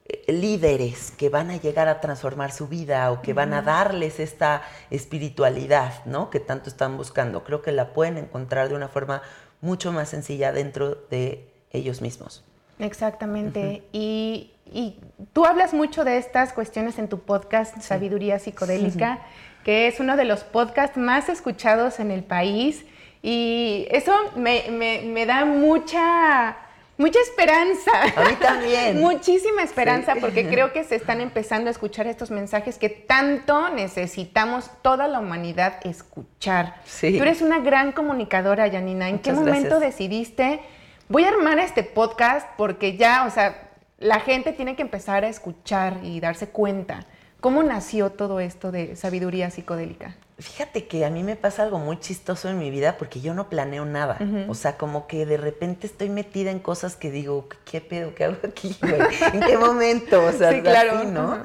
[0.05, 4.19] eh, líderes que van a llegar a transformar su vida o que van a darles
[4.19, 6.29] esta espiritualidad, ¿no?
[6.29, 7.45] Que tanto están buscando.
[7.45, 9.21] Creo que la pueden encontrar de una forma
[9.61, 12.43] mucho más sencilla dentro de ellos mismos.
[12.79, 13.83] Exactamente.
[13.91, 14.49] y,
[15.33, 19.19] tú hablas mucho de estas cuestiones en tu podcast Sabiduría Psicodélica,
[19.63, 22.85] que es uno de los podcasts más escuchados en el país.
[23.21, 26.57] Y eso me, da mucha,
[26.97, 27.91] mucha esperanza.
[28.15, 28.99] A mí también.
[29.01, 34.71] Muchísima esperanza porque creo que se están empezando a escuchar estos mensajes que tanto necesitamos
[34.81, 36.75] toda la humanidad escuchar.
[36.99, 39.07] Tú eres una gran comunicadora, Janina.
[39.07, 40.61] ¿En qué momento decidiste
[41.09, 45.29] voy a armar este podcast porque ya, o sea, la gente tiene que empezar a
[45.29, 47.05] escuchar y darse cuenta.
[47.39, 50.15] ¿Cómo nació todo esto de sabiduría psicodélica?
[50.39, 53.49] Fíjate que a mí me pasa algo muy chistoso en mi vida porque yo no
[53.49, 54.17] planeo nada.
[54.47, 58.15] O sea, como que de repente estoy metida en cosas que digo, ¿qué pedo?
[58.15, 58.75] ¿Qué hago aquí?
[58.81, 60.23] ¿En qué momento?
[60.23, 61.03] O sea, sí, claro.
[61.03, 61.43] ¿no?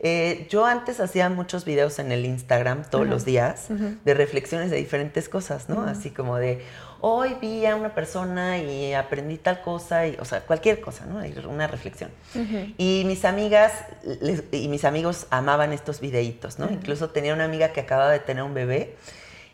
[0.00, 3.68] Eh, yo antes hacía muchos videos en el Instagram todos los días
[4.04, 5.82] de reflexiones de diferentes cosas, ¿no?
[5.82, 6.62] Así como de,
[7.00, 11.22] hoy vi a una persona y aprendí tal cosa, y, o sea, cualquier cosa, ¿no?
[11.48, 12.10] Una reflexión.
[12.78, 13.72] Y mis amigas
[14.52, 16.70] y mis amigos amaban estos videitos, ¿no?
[16.70, 18.96] Incluso tenía una amiga que acababa de tener un bebé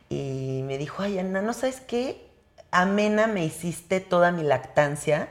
[0.08, 2.26] y me dijo, ay, Ana, ¿no sabes qué?
[2.70, 5.28] Amena me hiciste toda mi lactancia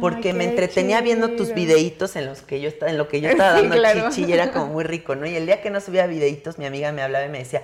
[0.00, 3.28] porque me entretenía viendo tus videitos en los que yo estaba, en lo que yo
[3.30, 5.26] estaba dando chichi y era como muy rico, ¿no?
[5.26, 7.62] Y el día que no subía videitos, mi amiga me hablaba y me decía,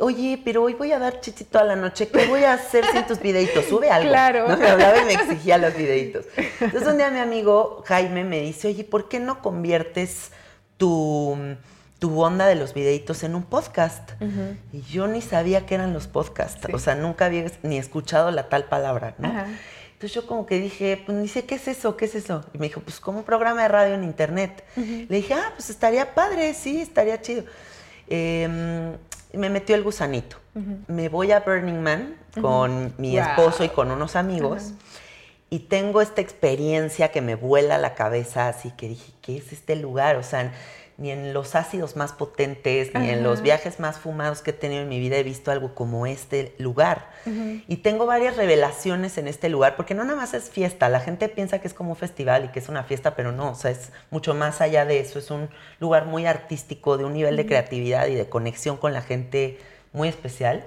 [0.00, 3.06] oye, pero hoy voy a dar chichi toda la noche, ¿qué voy a hacer sin
[3.06, 3.64] tus videitos?
[3.66, 4.08] Sube algo.
[4.08, 4.48] Claro.
[4.48, 4.56] ¿no?
[4.56, 6.26] Me hablaba y me exigía los videitos.
[6.60, 10.32] Entonces un día mi amigo Jaime me dice, oye, ¿por qué no conviertes
[10.76, 11.36] tu,
[11.98, 14.10] tu onda de los videitos en un podcast?
[14.72, 18.48] Y yo ni sabía qué eran los podcasts, o sea, nunca había ni escuchado la
[18.48, 19.32] tal palabra, ¿no?
[19.92, 22.42] Entonces yo como que dije, pues sé qué es eso, qué es eso.
[22.54, 24.64] Y me dijo, pues como un programa de radio en internet.
[24.76, 27.44] Le dije, ah, pues estaría padre, sí, estaría chido.
[28.08, 28.96] Eh,
[29.34, 30.36] me metió el gusanito.
[30.88, 34.72] Me voy a Burning Man con mi esposo y con unos amigos.
[35.48, 39.74] Y tengo esta experiencia que me vuela la cabeza, así que dije, ¿qué es este
[39.74, 40.16] lugar?
[40.16, 40.52] O sea,
[41.00, 44.82] ni en los ácidos más potentes, ni en los viajes más fumados que he tenido
[44.82, 47.08] en mi vida he visto algo como este lugar.
[47.66, 51.30] Y tengo varias revelaciones en este lugar, porque no nada más es fiesta, la gente
[51.30, 53.70] piensa que es como un festival y que es una fiesta, pero no, o sea,
[53.70, 57.46] es mucho más allá de eso, es un lugar muy artístico, de un nivel de
[57.46, 59.58] creatividad y de conexión con la gente
[59.94, 60.66] muy especial.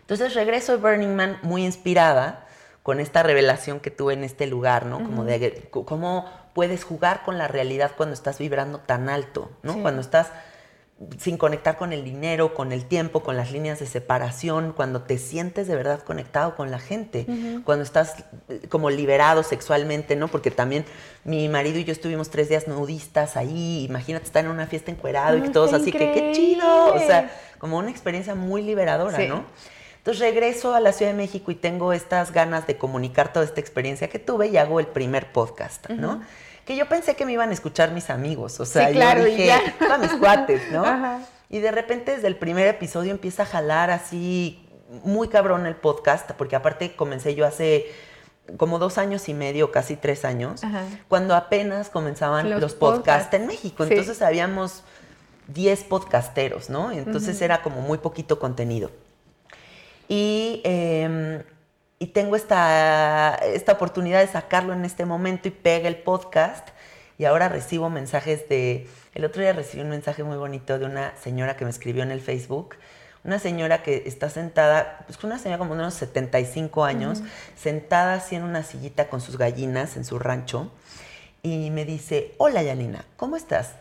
[0.00, 2.45] Entonces regreso de Burning Man muy inspirada
[2.86, 4.98] con esta revelación que tuve en este lugar, ¿no?
[4.98, 9.82] Como de cómo puedes jugar con la realidad cuando estás vibrando tan alto, ¿no?
[9.82, 10.28] Cuando estás
[11.18, 15.18] sin conectar con el dinero, con el tiempo, con las líneas de separación, cuando te
[15.18, 17.26] sientes de verdad conectado con la gente,
[17.64, 20.28] cuando estás eh, como liberado sexualmente, ¿no?
[20.28, 20.84] Porque también
[21.24, 25.38] mi marido y yo estuvimos tres días nudistas ahí, imagínate estar en una fiesta encuerado
[25.38, 29.44] y todos así que qué chido, o sea, como una experiencia muy liberadora, ¿no?
[30.06, 33.58] Entonces regreso a la Ciudad de México y tengo estas ganas de comunicar toda esta
[33.58, 36.22] experiencia que tuve y hago el primer podcast, ¿no?
[36.64, 39.98] Que yo pensé que me iban a escuchar mis amigos, o sea, yo dije, a
[39.98, 40.84] mis cuates, ¿no?
[41.50, 44.68] Y de repente desde el primer episodio empieza a jalar así
[45.02, 47.92] muy cabrón el podcast, porque aparte comencé yo hace
[48.58, 50.60] como dos años y medio, casi tres años,
[51.08, 53.82] cuando apenas comenzaban los, podcasts en México.
[53.82, 54.84] Entonces habíamos
[55.48, 56.92] 10 podcasteros, ¿no?
[56.92, 58.92] Entonces era como muy poquito contenido.
[60.08, 61.42] Y, em,
[61.98, 66.68] y tengo esta, esta oportunidad de sacarlo en este momento y pega el podcast.
[67.18, 68.88] Y ahora recibo mensajes de...
[69.14, 72.10] El otro día recibí un mensaje muy bonito de una señora que me escribió en
[72.10, 72.76] el Facebook
[73.26, 77.22] una señora que está sentada, pues una señora como de unos 75 años,
[77.56, 80.70] sentada así en una sillita con sus gallinas en su rancho,
[81.42, 83.72] y me dice, hola Yanina, ¿cómo estás?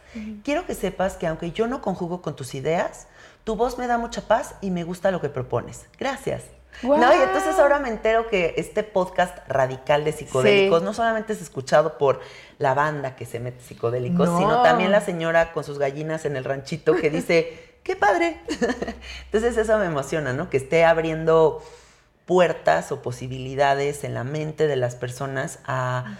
[0.44, 3.08] Quiero que sepas que aunque yo no conjugo con tus ideas,
[3.46, 5.86] tu voz me da mucha paz y me gusta lo que propones.
[5.98, 6.44] Gracias.
[6.84, 11.42] No, y entonces ahora me entero que este podcast radical de psicodélicos no solamente es
[11.42, 12.20] escuchado por
[12.58, 16.44] la banda que se mete psicodélicos, sino también la señora con sus gallinas en el
[16.44, 18.42] ranchito que dice, qué padre.
[19.26, 20.50] Entonces eso me emociona, ¿no?
[20.50, 21.64] Que esté abriendo
[22.26, 26.18] puertas o posibilidades en la mente de las personas a,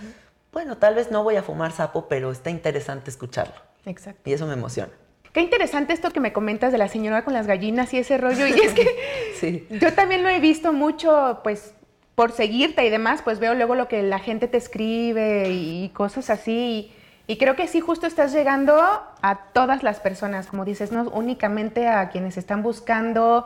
[0.54, 3.56] bueno, tal vez no voy a fumar sapo, pero está interesante escucharlo.
[3.86, 4.22] Exacto.
[4.30, 4.94] Y eso me emociona.
[5.36, 8.48] Qué interesante esto que me comentas de la señora con las gallinas y ese rollo.
[8.48, 8.88] Y es que
[9.38, 9.68] sí.
[9.70, 11.74] yo también lo he visto mucho, pues,
[12.16, 16.30] por seguirte y demás, pues veo luego lo que la gente te escribe y cosas
[16.30, 16.94] así.
[17.28, 21.90] Y creo que sí, justo estás llegando a todas las personas, como dices, no únicamente
[21.90, 23.46] a quienes están buscando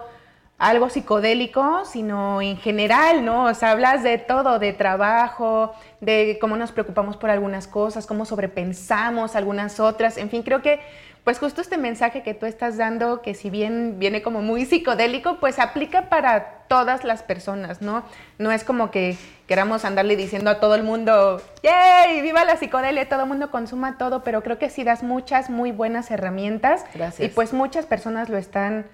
[0.60, 3.46] algo psicodélico, sino en general, ¿no?
[3.46, 8.26] O sea, hablas de todo, de trabajo, de cómo nos preocupamos por algunas cosas, cómo
[8.26, 10.80] sobrepensamos algunas otras, en fin, creo que
[11.24, 15.38] pues justo este mensaje que tú estás dando, que si bien viene como muy psicodélico,
[15.40, 18.04] pues aplica para todas las personas, ¿no?
[18.38, 22.22] No es como que queramos andarle diciendo a todo el mundo, ¡yay!
[22.22, 23.08] ¡Viva la psicodelia!
[23.10, 26.86] Todo el mundo consuma todo, pero creo que sí das muchas muy buenas herramientas.
[26.94, 27.30] Gracias.
[27.30, 28.88] Y pues muchas personas lo están,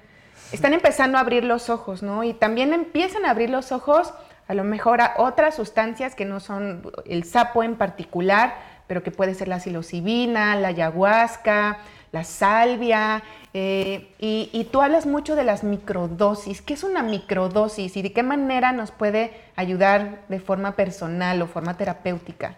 [0.51, 2.23] están empezando a abrir los ojos, ¿no?
[2.23, 4.13] Y también empiezan a abrir los ojos
[4.47, 8.55] a lo mejor a otras sustancias que no son el sapo en particular,
[8.87, 11.79] pero que puede ser la psilocibina, la ayahuasca,
[12.11, 13.23] la salvia,
[13.57, 16.61] eh, y, tú hablas mucho de las microdosis.
[16.61, 21.47] ¿Qué es una microdosis y de qué manera nos puede ayudar de forma personal o
[21.47, 22.55] forma terapéutica?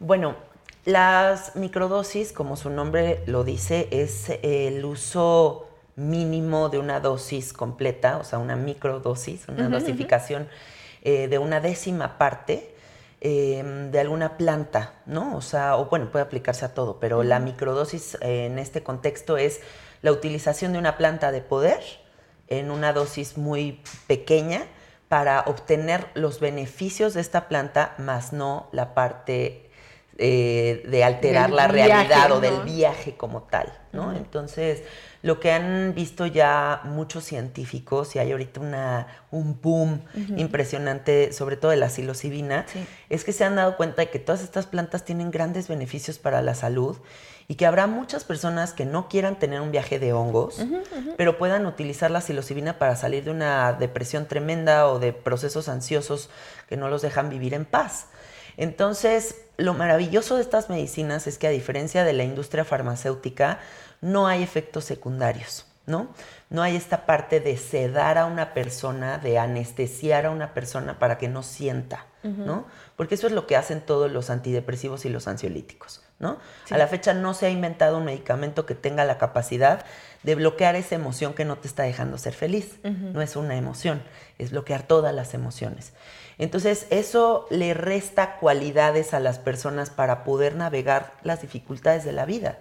[0.00, 0.34] Bueno,
[0.86, 8.18] las microdosis, como su nombre lo dice, es el uso mínimo de una dosis completa,
[8.18, 10.48] o sea, una microdosis, una dosificación
[11.02, 12.74] eh, de una décima parte
[13.26, 15.34] Em, de alguna planta, ¿no?
[15.34, 19.62] O sea, o bueno, puede aplicarse a todo, pero la microdosis en este contexto es
[20.02, 21.80] la utilización de una planta de poder
[22.48, 24.66] en una dosis muy pequeña
[25.08, 29.70] para obtener los beneficios de esta planta, más no la parte
[30.18, 34.14] eh, de alterar la realidad o del viaje como tal, ¿no?
[34.14, 34.82] Entonces,
[35.24, 40.02] lo que han visto ya muchos científicos, y hay ahorita una, un boom
[40.36, 42.66] impresionante, sobre todo de la psilocibina,
[43.08, 46.42] es que se han dado cuenta de que todas estas plantas tienen grandes beneficios para
[46.42, 46.98] la salud
[47.48, 50.62] y que habrá muchas personas que no quieran tener un viaje de hongos,
[51.16, 56.28] pero puedan utilizar la psilocibina para salir de una depresión tremenda o de procesos ansiosos
[56.68, 58.08] que no los dejan vivir en paz.
[58.56, 63.60] Entonces, lo maravilloso de estas medicinas es que a diferencia de la industria farmacéutica,
[64.00, 66.08] no hay efectos secundarios, ¿no?
[66.50, 71.18] No hay esta parte de sedar a una persona, de anestesiar a una persona para
[71.18, 72.66] que no sienta, ¿no?
[72.96, 76.38] Porque eso es lo que hacen todos los antidepresivos y los ansiolíticos, ¿no?
[76.70, 79.84] A la fecha no se ha inventado un medicamento que tenga la capacidad
[80.22, 82.78] de bloquear esa emoción que no te está dejando ser feliz.
[82.82, 84.02] No es una emoción,
[84.38, 85.92] es bloquear todas las emociones.
[86.38, 92.24] Entonces, eso le resta cualidades a las personas para poder navegar las dificultades de la
[92.24, 92.58] vida.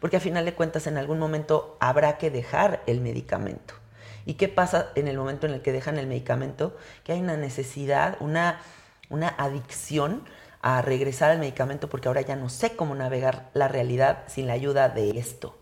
[0.00, 3.74] Porque a final de cuentas, en algún momento habrá que dejar el medicamento.
[4.24, 6.76] ¿Y qué pasa en el momento en el que dejan el medicamento?
[7.04, 8.60] Que hay una necesidad, una,
[9.08, 10.24] una adicción
[10.62, 14.54] a regresar al medicamento porque ahora ya no sé cómo navegar la realidad sin la
[14.54, 15.56] ayuda de esto.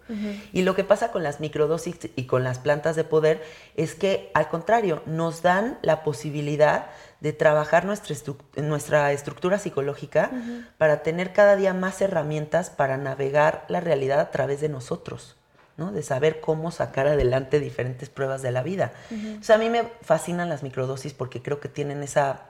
[0.53, 3.43] Y lo que pasa con las microdosis y con las plantas de poder
[3.77, 6.87] es que al contrario, nos dan la posibilidad
[7.25, 8.15] de trabajar nuestra,
[8.57, 10.31] nuestra estructura psicológica
[10.77, 15.37] para tener cada día más herramientas para navegar la realidad a través de nosotros.
[15.77, 15.91] ¿no?
[15.91, 18.93] de saber cómo sacar adelante diferentes pruebas de la vida.
[19.41, 22.43] O sea, a mí me fascinan las microdosis porque creo que tienen esa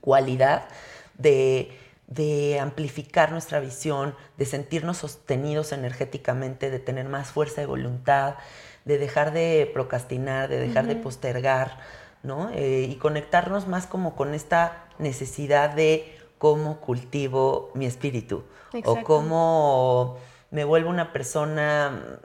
[0.00, 0.64] cualidad
[1.16, 1.70] de,
[2.08, 8.36] de amplificar nuestra visión, de sentirnos sostenidos energéticamente, de tener más fuerza de voluntad,
[8.84, 11.78] de dejar de procrastinar, de dejar de postergar
[12.24, 12.50] ¿no?
[12.50, 18.42] Eh, y conectarnos más como con esta necesidad de cómo cultivo mi espíritu
[18.84, 20.18] o cómo
[20.50, 22.20] me vuelvo una persona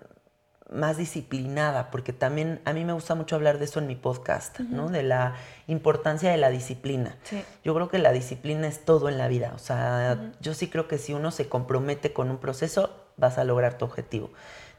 [0.71, 4.59] más disciplinada, porque también a mí me gusta mucho hablar de eso en mi podcast,
[4.59, 4.89] ¿no?
[4.89, 5.35] De la
[5.67, 7.17] importancia de la disciplina.
[7.63, 10.87] Yo creo que la disciplina es todo en la vida, o sea, yo sí creo
[10.87, 14.29] que si uno se compromete con un proceso, vas a lograr tu objetivo.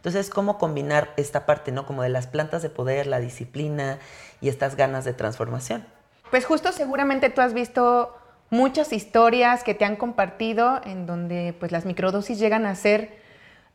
[0.00, 1.84] Entonces, ¿cómo combinar esta parte, ¿no?
[1.84, 3.98] Como de las plantas de poder, la disciplina
[4.40, 5.84] y estas ganas de transformación.
[6.30, 8.16] Pues justo seguramente tú has visto
[8.48, 13.18] muchas historias que te han compartido en donde pues las microdosis llegan a ser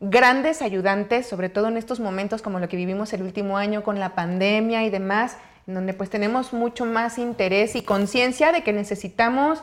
[0.00, 4.00] grandes ayudantes, sobre todo en estos momentos como lo que vivimos el último año con
[4.00, 8.72] la pandemia y demás, en donde pues tenemos mucho más interés y conciencia de que
[8.72, 9.62] necesitamos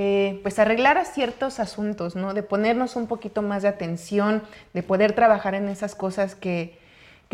[0.00, 2.32] eh, pues arreglar a ciertos asuntos, ¿no?
[2.32, 6.78] De ponernos un poquito más de atención, de poder trabajar en esas cosas que,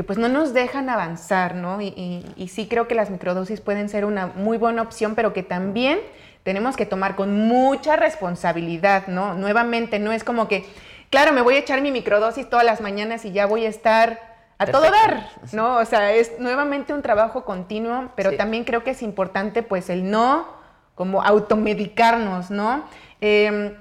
[0.07, 1.83] pues no nos dejan avanzar, ¿no?
[1.83, 5.43] Y, y, sí creo que las microdosis pueden ser una muy buena opción, pero que
[5.43, 5.99] también
[6.43, 9.35] tenemos que tomar con mucha responsabilidad, ¿no?
[9.35, 10.65] Nuevamente, no es como que
[11.11, 14.21] claro, me voy a echar mi microdosis todas las mañanas y ya voy a estar
[14.57, 15.77] a todo dar, ¿no?
[15.77, 20.11] O sea, es nuevamente un trabajo continuo, pero también creo que es importante pues el
[20.11, 20.64] no
[20.95, 22.85] como automedicarnos, ¿no?
[23.21, 23.75] Em,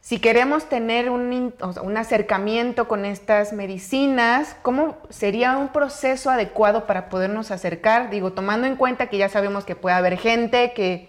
[0.00, 1.52] si queremos tener un,
[1.82, 8.08] un, acercamiento con estas medicinas, ¿cómo sería un proceso adecuado para podernos acercar?
[8.08, 11.08] Digo, tomando en cuenta que ya sabemos que puede haber gente que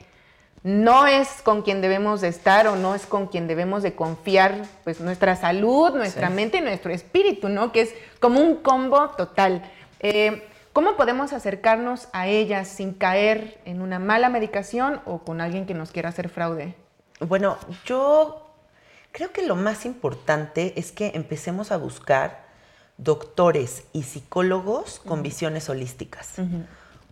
[0.63, 4.63] no es con quien debemos de estar o no es con quien debemos de confiar
[4.83, 7.71] pues nuestra salud, nuestra mente y nuestro espíritu, ¿no?
[7.71, 9.63] Que es como un combo total.
[10.01, 15.65] Eh, ¿Cómo podemos acercarnos a ellas sin caer en una mala medicación o con alguien
[15.65, 16.75] que nos quiera hacer fraude?
[17.19, 18.51] Bueno, yo
[19.11, 22.47] creo que lo más importante es que empecemos a buscar
[22.97, 26.33] doctores y psicólogos con visiones holísticas.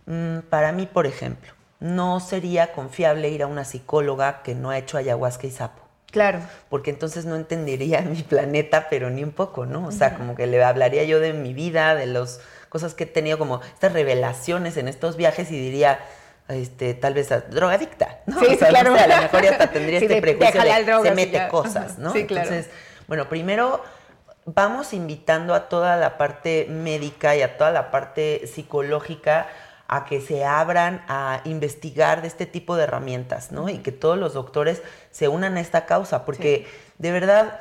[0.06, 4.78] Mm, para mí, por ejemplo, no sería confiable ir a una psicóloga que no ha
[4.78, 5.82] hecho ayahuasca y sapo.
[6.10, 6.40] Claro.
[6.70, 9.86] Porque entonces no entendería mi planeta, pero ni un poco, ¿no?
[9.86, 13.06] O sea, como que le hablaría yo de mi vida, de las cosas que he
[13.06, 16.00] tenido, como estas revelaciones en estos viajes y diría,
[16.48, 18.40] este, tal vez drogadicta, ¿no?
[18.40, 18.94] Sí, claro.
[18.94, 22.12] a lo mejor ya hasta tendría este prejuicio de se mete cosas, ¿no?
[22.12, 22.48] Sí, claro.
[22.48, 22.72] Entonces,
[23.06, 23.82] bueno, primero
[24.44, 29.48] vamos invitando a toda la parte médica y a toda la parte psicológica
[29.88, 33.68] a que se abran a investigar de este tipo de herramientas, ¿no?
[33.68, 36.66] Y que todos los doctores se unan a esta causa, porque
[36.98, 37.60] de verdad,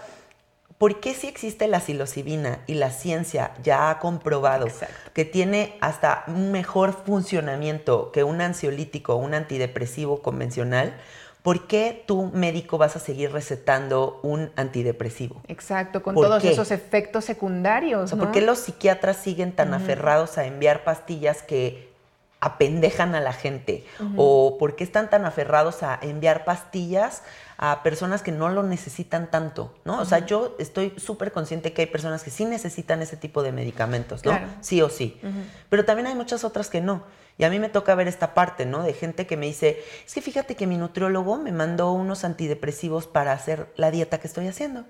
[0.78, 4.68] ¿por qué si existe la psilocibina y la ciencia ya ha comprobado
[5.14, 10.94] que tiene hasta un mejor funcionamiento que un ansiolítico o un antidepresivo convencional?
[11.48, 15.42] ¿por qué tu médico vas a seguir recetando un antidepresivo?
[15.48, 18.12] Exacto, con todos esos efectos secundarios.
[18.12, 21.88] ¿Por qué los psiquiatras siguen tan aferrados a enviar pastillas que
[22.42, 23.86] apendejan a la gente
[24.18, 27.24] o por qué están tan aferrados a enviar pastillas
[27.58, 30.00] a personas que no lo necesitan tanto, ¿no?
[30.00, 33.52] O sea, yo estoy súper consciente que hay personas que sí necesitan ese tipo de
[33.52, 34.40] medicamentos, ¿no?
[34.62, 35.20] Sí o sí.
[35.70, 37.04] Pero también hay muchas otras que no.
[37.40, 38.84] Y a mí me toca ver esta parte, ¿no?
[38.84, 43.08] De gente que me dice, es que fíjate que mi nutriólogo me mandó unos antidepresivos
[43.08, 44.86] para hacer la dieta que estoy haciendo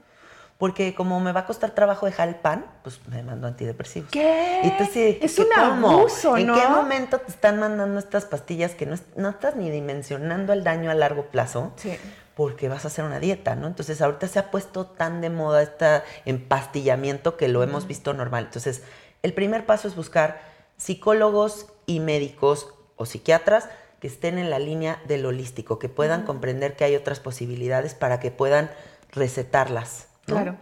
[0.57, 4.09] porque como me va a costar trabajo dejar el pan, pues me mando antidepresivos.
[4.09, 4.61] ¿Qué?
[4.63, 9.29] Entonces, es un abuso, ¿En qué momento te están mandando estas pastillas que no, no
[9.29, 11.73] estás ni dimensionando el daño a largo plazo?
[11.75, 11.95] Sí.
[12.37, 13.65] Porque vas a hacer una dieta, ¿no?
[13.65, 18.45] Entonces, ahorita se ha puesto tan de moda este empastillamiento que lo hemos visto normal.
[18.45, 18.83] Entonces,
[19.23, 20.39] el primer paso es buscar
[20.77, 23.69] psicólogos y médicos o psiquiatras
[23.99, 28.19] que estén en la línea del holístico, que puedan comprender que hay otras posibilidades para
[28.19, 28.69] que puedan
[29.11, 30.07] recetarlas.
[30.25, 30.57] Claro.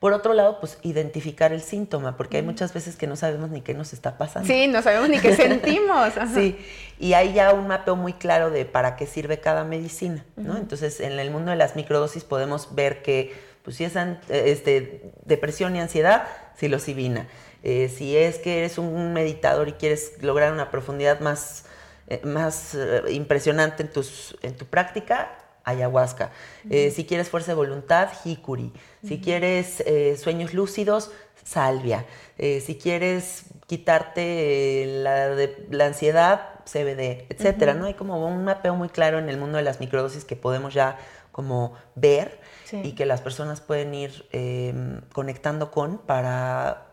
[0.00, 3.60] Por otro lado, pues identificar el síntoma, porque hay muchas veces que no sabemos ni
[3.60, 4.48] qué nos está pasando.
[4.48, 6.14] Sí, no sabemos ni qué sentimos.
[6.32, 6.58] Sí,
[6.98, 10.56] y hay ya un mapeo muy claro de para qué sirve cada medicina, ¿no?
[10.56, 13.92] Entonces, en el mundo de las microdosis podemos ver que, pues si es
[14.30, 16.26] este, depresión y ansiedad,
[16.56, 17.28] psilocibina.
[17.62, 21.66] Eh, si es que eres un meditador y quieres lograr una profundidad más,
[22.06, 25.30] eh, más eh, impresionante en, tus, en tu práctica,
[25.64, 26.30] ayahuasca.
[26.68, 28.72] Eh, si quieres fuerza de voluntad, jicuri.
[29.06, 31.10] Si quieres eh, sueños lúcidos,
[31.44, 32.06] salvia.
[32.38, 35.34] Eh, si quieres quitarte la,
[35.70, 37.86] la ansiedad, CBD, etcétera, ¿no?
[37.86, 40.98] Hay como un mapeo muy claro en el mundo de las microdosis que podemos ya
[41.32, 42.40] como ver
[42.72, 46.89] y que las personas pueden ir em, conectando con para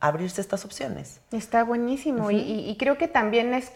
[0.00, 1.20] abrirse estas opciones.
[1.32, 3.70] Está buenísimo y, creo que también es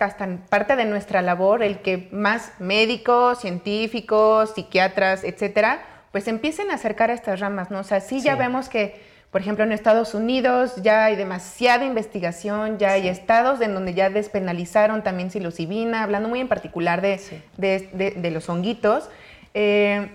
[0.49, 5.83] parte de nuestra labor el que más médicos, científicos, psiquiatras, etcétera,
[6.13, 7.81] pues empiecen a acercar a estas ramas, ¿no?
[7.81, 9.01] O sea, sí, ya vemos que,
[9.31, 14.11] por ejemplo, en Estados Unidos ya hay demasiada investigación, ya hay estados en donde ya
[14.11, 17.19] despenalizaron también psilocibina, hablando muy en particular de,
[17.57, 19.09] de, los honguitos.
[19.55, 20.09] Eh,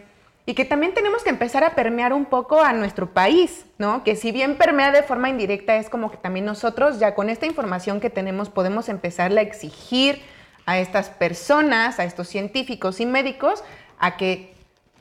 [0.49, 4.03] y que también tenemos que empezar a permear un poco a nuestro país, ¿no?
[4.03, 7.45] Que si bien permea de forma indirecta, es como que también nosotros ya con esta
[7.45, 10.23] información que tenemos podemos empezar a exigir
[10.65, 13.63] a estas personas, a estos científicos y médicos,
[13.99, 14.55] a que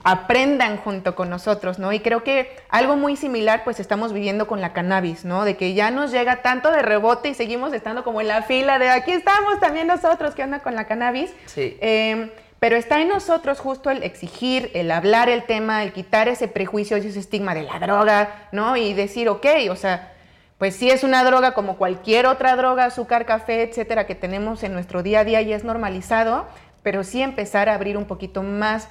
[0.04, 1.94] aprendan junto con nosotros, ¿no?
[1.94, 5.46] Y creo que algo muy similar pues estamos viviendo con la cannabis, ¿no?
[5.46, 8.78] De que ya nos llega tanto de rebote y seguimos estando como en la fila
[8.78, 11.32] de aquí estamos también nosotros, ¿qué onda con la cannabis?
[11.46, 11.78] Sí.
[11.80, 12.28] Em,
[12.58, 16.96] pero está en nosotros justo el exigir, el hablar el tema, el quitar ese prejuicio
[16.96, 18.76] y ese estigma de la droga, ¿no?
[18.76, 20.12] Y decir, ok, o sea,
[20.58, 24.72] pues sí es una droga como cualquier otra droga, azúcar, café, etcétera, que tenemos en
[24.72, 26.46] nuestro día a día y es normalizado,
[26.82, 28.88] pero sí empezar a abrir un poquito más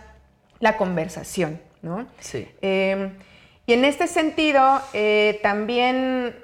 [0.60, 2.08] la conversación, ¿no?
[2.20, 2.48] Sí.
[2.62, 3.12] Em,
[3.66, 6.36] y en este sentido, eh, también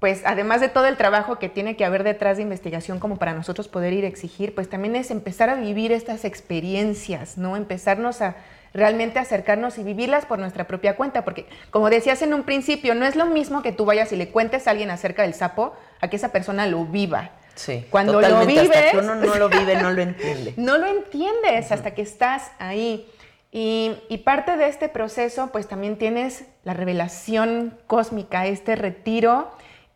[0.00, 3.34] pues además de todo el trabajo que tiene que haber detrás de investigación como para
[3.34, 7.54] nosotros poder ir a exigir, pues también es empezar a vivir estas experiencias, ¿no?
[7.54, 8.36] Empezarnos a
[8.72, 13.04] realmente acercarnos y vivirlas por nuestra propia cuenta, porque como decías en un principio, no
[13.04, 16.08] es lo mismo que tú vayas y le cuentes a alguien acerca del sapo a
[16.08, 17.32] que esa persona lo viva.
[17.54, 17.84] Sí.
[17.90, 20.54] Cuando lo vives, hasta que uno no lo vive, no lo entiende.
[20.56, 23.06] no lo entiendes hasta que estás ahí.
[23.52, 29.50] Y, y, parte de este proceso, pues también tienes la revelación cósmica, este retiro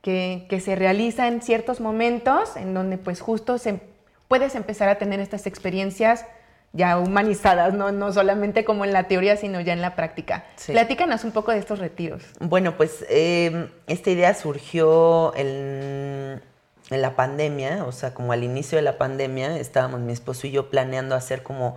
[0.05, 3.81] que, se realiza en ciertos momentos en donde pues justo se,
[4.29, 6.27] puedes empezar a tener estas experiencias
[6.75, 7.91] ya humanizadas, ¿no?
[7.91, 10.45] no solamente como en la teoría, sino ya en la práctica.
[10.67, 12.23] Platícanos un poco de estos retiros.
[12.41, 16.43] Bueno, pues em, esta idea surgió en,
[16.91, 20.51] en, la pandemia, o sea, como al inicio de la pandemia, estábamos mi esposo y
[20.51, 21.77] yo planeando hacer como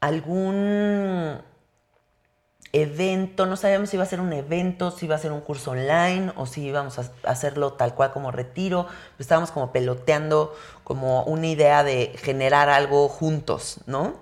[0.00, 1.38] algún
[2.72, 5.72] evento, no sabíamos si iba a ser un evento, si iba a ser un curso
[5.72, 8.86] online o si íbamos a hacerlo tal cual como retiro.
[9.18, 14.16] Estábamos como peloteando como una idea de generar algo juntos, ¿no?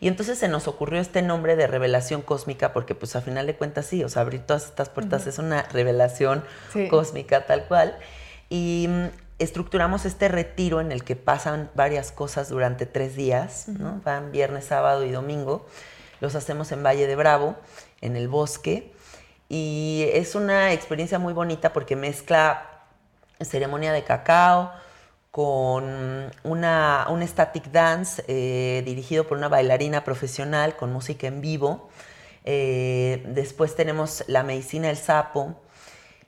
[0.00, 3.56] Y entonces se nos ocurrió este nombre de revelación cósmica porque pues a final de
[3.56, 6.44] cuentas sí, o sea, abrir todas estas puertas es una revelación
[6.90, 7.98] cósmica tal cual.
[8.48, 9.06] Y mm,
[9.38, 14.00] estructuramos este retiro en el que pasan varias cosas durante tres días, ¿no?
[14.04, 15.66] Van viernes, sábado y domingo
[16.24, 17.56] los hacemos en Valle de Bravo,
[18.00, 18.92] en el bosque.
[19.48, 22.70] Y es una experiencia muy bonita porque mezcla
[23.40, 24.72] ceremonia de cacao
[25.30, 31.88] con una, un static dance eh, dirigido por una bailarina profesional con música en vivo.
[32.44, 35.60] Eh, después tenemos la medicina del sapo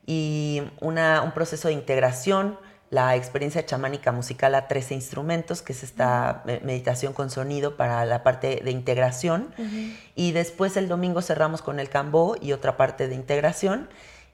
[0.07, 0.97] y un
[1.35, 2.59] proceso de integración
[2.91, 8.23] la experiencia chamánica musical a 13 instrumentos, que es esta meditación con sonido para la
[8.23, 9.53] parte de integración.
[10.15, 13.89] Y después el domingo cerramos con el cambó y otra parte de integración.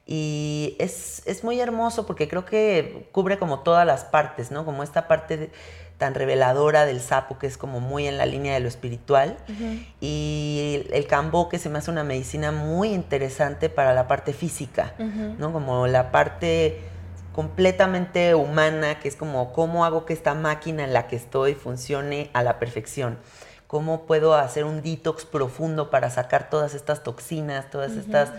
[0.04, 4.64] Y es, muy hermoso porque creo que cubre como todas las partes, ¿no?
[4.64, 5.50] Como esta parte
[5.96, 9.38] tan reveladora del sapo, que es como muy en la línea de lo espiritual.
[10.00, 14.92] Y el cambó, que se me hace una medicina muy interesante para la parte física,
[15.38, 15.52] ¿no?
[15.54, 16.91] Como la parte
[17.32, 22.30] completamente humana, que es como cómo hago que esta máquina en la que estoy funcione
[22.32, 23.18] a la perfección.
[23.66, 28.30] Cómo puedo hacer un detox profundo para sacar todas estas toxinas, todas estas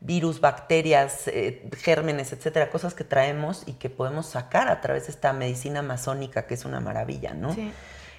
[0.00, 5.12] virus, bacterias, eh, gérmenes, etcétera, cosas que traemos y que podemos sacar a través de
[5.12, 7.56] esta medicina masónica, que es una maravilla, ¿no?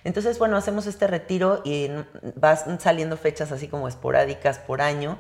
[0.04, 1.90] Entonces, bueno, hacemos este retiro y
[2.36, 5.20] van saliendo fechas así como esporádicas por año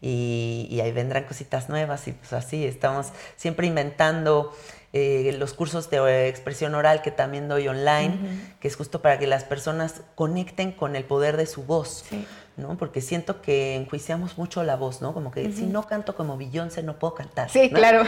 [0.00, 4.54] y, ahí vendrán cositas nuevas y pues así estamos siempre inventando
[4.92, 8.18] eh, los cursos de expresión oral que también doy online,
[8.60, 12.04] que es justo para que las personas conecten con el poder de su voz.
[12.56, 12.78] ¿No?
[12.78, 15.12] Porque siento que enjuiciamos mucho la voz, ¿no?
[15.12, 17.50] Como que si no canto como Beyoncé no puedo cantar.
[17.50, 18.04] Sí, claro.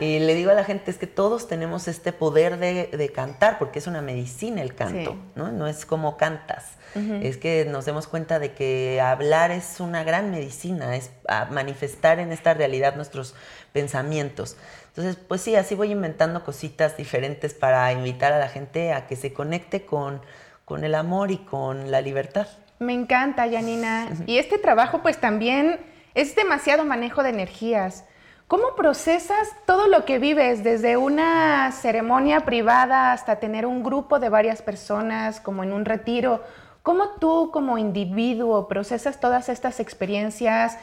[0.00, 3.78] y le digo a la gente es que todos tenemos este poder de, cantar, porque
[3.78, 5.52] es una medicina el canto, ¿no?
[5.52, 6.72] No es como cantas.
[6.94, 11.10] Es que nos demos cuenta de que hablar es una gran medicina, es
[11.50, 13.34] manifestar en esta realidad nuestros
[13.72, 14.56] pensamientos.
[14.88, 19.16] Entonces, pues sí, así voy inventando cositas diferentes para invitar a la gente a que
[19.16, 20.20] se conecte con,
[20.64, 22.46] con el amor y con la libertad.
[22.84, 24.08] Me encanta, Janina.
[24.26, 25.80] Y este trabajo pues también
[26.14, 28.04] es demasiado manejo de energías.
[28.46, 34.28] ¿Cómo procesas todo lo que vives, desde una ceremonia privada hasta tener un grupo de
[34.28, 36.42] varias personas, como en un retiro?
[36.82, 40.76] ¿Cómo tú como individuo procesas todas estas experiencias,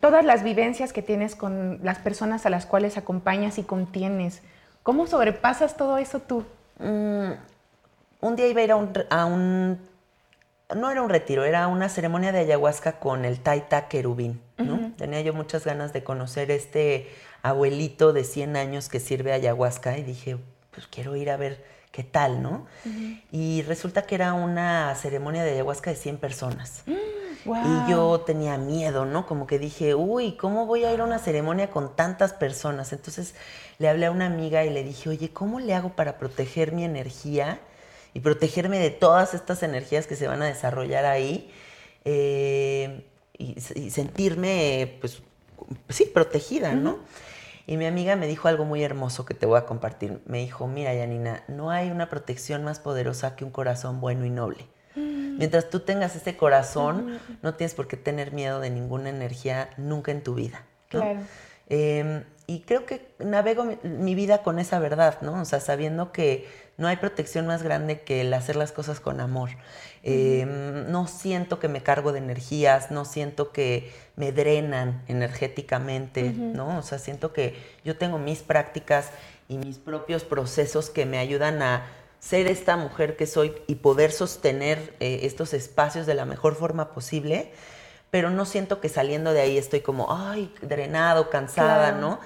[0.00, 4.42] todas las vivencias que tienes con las personas a las cuales acompañas y contienes?
[4.82, 6.44] ¿Cómo sobrepasas todo eso tú?
[6.78, 7.32] Mm,
[8.20, 8.72] un día iba a ir
[9.10, 9.78] a un
[10.74, 14.40] no era un retiro, era una ceremonia de ayahuasca con el Taita Querubín.
[14.58, 14.92] ¿no?
[14.96, 17.08] Tenía yo muchas ganas de conocer este
[17.42, 20.36] abuelito de 100 años que sirve ayahuasca y dije,
[20.72, 22.66] pues quiero ir a ver qué tal, ¿no?
[23.32, 26.82] Y resulta que era una ceremonia de ayahuasca de 100 personas.
[26.86, 26.92] Mm.
[27.46, 29.26] Y yo tenía miedo, ¿no?
[29.26, 32.92] Como que dije, uy, ¿cómo voy a ir a una ceremonia con tantas personas?
[32.92, 33.34] Entonces
[33.78, 36.84] le hablé a una amiga y le dije, oye, ¿cómo le hago para proteger mi
[36.84, 37.58] energía
[38.18, 41.52] y protegerme de todas estas energías que se van a desarrollar ahí?
[42.04, 43.06] Eh,
[43.38, 45.22] y, sentirme, pues,
[45.88, 46.98] sí, protegida, ¿no?
[47.68, 50.20] Y mi amiga me dijo algo muy hermoso que te voy a compartir.
[50.26, 54.30] Me dijo, mira, Yanina, no hay una protección más poderosa que un corazón bueno y
[54.30, 54.66] noble.
[54.96, 55.38] Mm.
[55.38, 60.10] Mientras tú tengas ese corazón, no tienes por qué tener miedo de ninguna energía nunca
[60.10, 60.64] en tu vida.
[60.88, 61.20] Claro.
[61.68, 65.42] Em, y creo que navego mi, vida con esa verdad, ¿no?
[65.42, 66.48] O sea, sabiendo que
[66.78, 69.50] no hay protección más grande que el hacer las cosas con amor.
[70.02, 76.78] Em, no siento que me cargo de energías, no siento que me drenan energéticamente, ¿no?
[76.78, 77.54] O sea, siento que
[77.84, 79.10] yo tengo mis prácticas
[79.48, 81.86] y mis propios procesos que me ayudan a
[82.18, 86.92] ser esta mujer que soy y poder sostener eh, estos espacios de la mejor forma
[86.92, 87.52] posible
[88.10, 92.20] pero no siento que saliendo de ahí estoy como, ay, drenado, cansada, ¿no?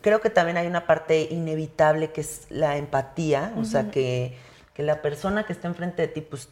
[0.00, 4.36] Creo que también hay una parte inevitable que es la empatía, o sea, que,
[4.74, 6.48] que, la persona que está enfrente de ti, pues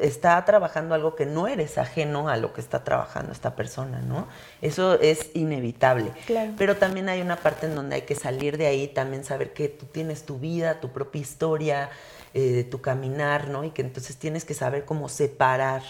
[0.00, 4.28] está trabajando algo que no eres ajeno a lo que está trabajando esta persona, ¿no?
[4.60, 6.12] Eso es inevitable.
[6.26, 6.52] Claro.
[6.56, 9.68] Pero también hay una parte en donde hay que salir de ahí, también saber que
[9.68, 11.90] tú tienes tu vida, tu propia historia,
[12.34, 13.64] eh, tu caminar, ¿no?
[13.64, 15.82] Y que entonces tienes que saber cómo separar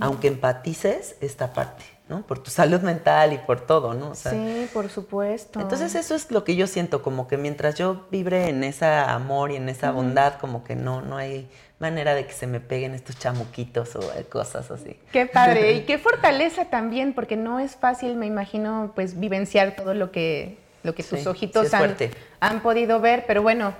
[0.00, 2.26] aunque empatices esta parte, ¿no?
[2.26, 4.14] Por tu salud mental y por todo, ¿no?
[4.14, 5.60] sí, por supuesto.
[5.60, 9.50] Entonces eso es lo que yo siento, como que mientras yo vibre en ese amor
[9.50, 12.94] y en esa bondad, como que no, no hay manera de que se me peguen
[12.94, 14.96] estos chamuquitos o cosas así.
[15.12, 19.94] Qué padre y qué fortaleza también, porque no es fácil, me imagino, pues vivenciar todo
[19.94, 21.96] lo que, lo que tus ojitos han,
[22.40, 23.74] han podido ver, pero bueno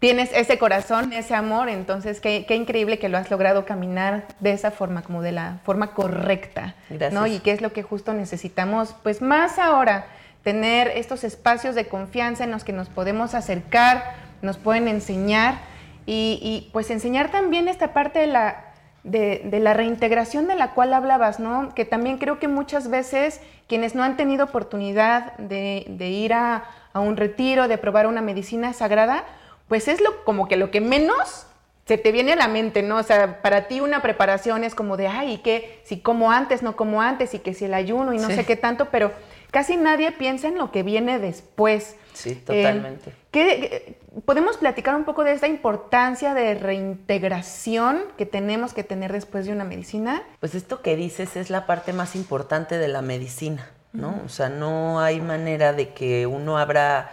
[0.00, 4.70] tienes ese corazón, ese amor, entonces qué, increíble que lo has logrado caminar de esa
[4.70, 6.74] forma, como de la forma correcta,
[7.12, 7.26] ¿no?
[7.26, 10.06] Y qué es lo que justo necesitamos, pues más ahora,
[10.42, 15.58] tener estos espacios de confianza en los que nos podemos acercar, nos pueden enseñar
[16.06, 18.64] y, pues enseñar también esta parte de la,
[19.04, 21.74] de, la reintegración de la cual hablabas, ¿no?
[21.74, 27.00] Que también creo que muchas veces quienes no han tenido oportunidad de, ir a, a
[27.00, 29.24] un retiro, de probar una medicina sagrada,
[29.70, 31.46] pues es lo, como que lo que menos
[31.86, 32.96] se te viene a la mente, ¿no?
[32.96, 36.74] O sea, para ti una preparación es como de, ay, que si como antes, no
[36.74, 39.12] como antes, y que si el ayuno y no sé qué tanto, pero
[39.52, 41.94] casi nadie piensa en lo que viene después.
[42.14, 43.12] Sí, totalmente.
[43.32, 43.94] Eh,
[44.24, 49.52] ¿Podemos platicar un poco de esta importancia de reintegración que tenemos que tener después de
[49.52, 50.24] una medicina?
[50.40, 54.20] Pues esto que dices es la parte más importante de la medicina, ¿no?
[54.24, 57.12] O sea, no hay manera de que uno abra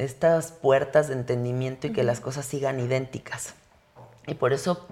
[0.00, 3.54] estas puertas de entendimiento y que las cosas sigan idénticas.
[4.26, 4.86] Y por eso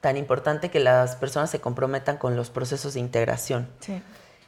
[0.00, 3.68] tan importante que las personas se comprometan con los procesos de integración.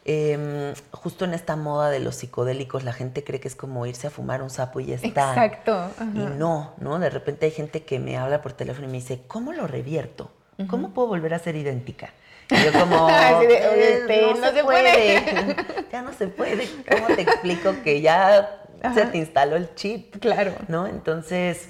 [0.04, 4.06] Em, justo en esta moda de los psicodélicos, la gente cree que es como irse
[4.06, 5.30] a fumar un sapo y ya está.
[5.30, 5.90] Exacto.
[6.14, 6.98] Y no, ¿no?
[6.98, 10.30] De repente hay gente que me habla por teléfono y me dice, ¿cómo lo revierto?
[10.68, 12.10] ¿Cómo puedo volver a ser idéntica?
[12.50, 15.86] Y yo como, eh, este, no, se puede.
[15.92, 16.68] ya no se puede.
[16.90, 18.59] ¿Cómo te explico que ya
[18.94, 20.16] se te instaló el chip.
[20.20, 20.54] Claro.
[20.68, 20.86] ¿No?
[20.86, 21.68] Entonces,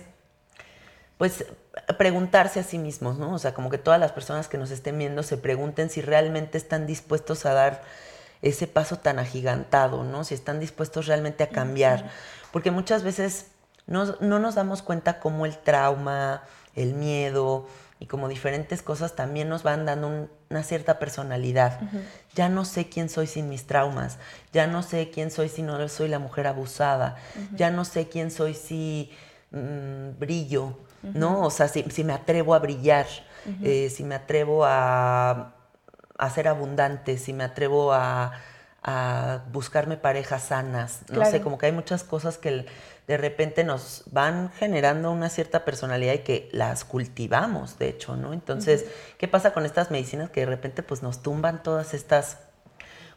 [1.18, 1.44] pues
[1.98, 3.34] preguntarse a sí mismos, ¿no?
[3.34, 6.58] O sea, como que todas las personas que nos estén viendo se pregunten si realmente
[6.58, 7.82] están dispuestos a dar
[8.42, 10.24] ese paso tan agigantado, ¿no?
[10.24, 12.10] Si están dispuestos realmente a cambiar.
[12.52, 13.48] Porque muchas veces
[13.86, 16.42] no, no nos damos cuenta cómo el trauma,
[16.74, 17.66] el miedo,
[17.98, 21.80] y como diferentes cosas también nos van dando una cierta personalidad.
[22.34, 24.18] Ya no sé quién soy sin mis traumas,
[24.52, 27.16] ya no sé quién soy si no soy la mujer abusada,
[27.54, 29.12] ya no sé quién soy si
[29.52, 31.42] mm, brillo, ¿no?
[31.42, 33.06] O sea, si, me atrevo a brillar,
[33.62, 35.54] eh, si me atrevo a,
[36.18, 38.32] a, ser abundante, si me atrevo a,
[39.52, 42.64] buscarme parejas sanas, no sé, como que hay muchas cosas que
[43.06, 48.32] de repente nos van generando una cierta personalidad y que las cultivamos, de hecho, ¿no?
[48.32, 48.86] Entonces,
[49.18, 52.38] ¿qué pasa con estas medicinas que de repente pues nos tumban todas estas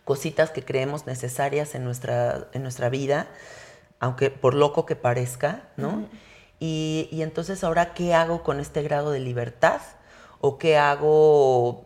[0.03, 3.27] cositas que creemos necesarias en nuestra, en nuestra vida,
[3.99, 6.09] aunque por loco que parezca, ¿no?
[6.59, 9.79] y, y entonces ahora, ¿qué hago con este grado de libertad?
[10.41, 11.83] ¿O qué hago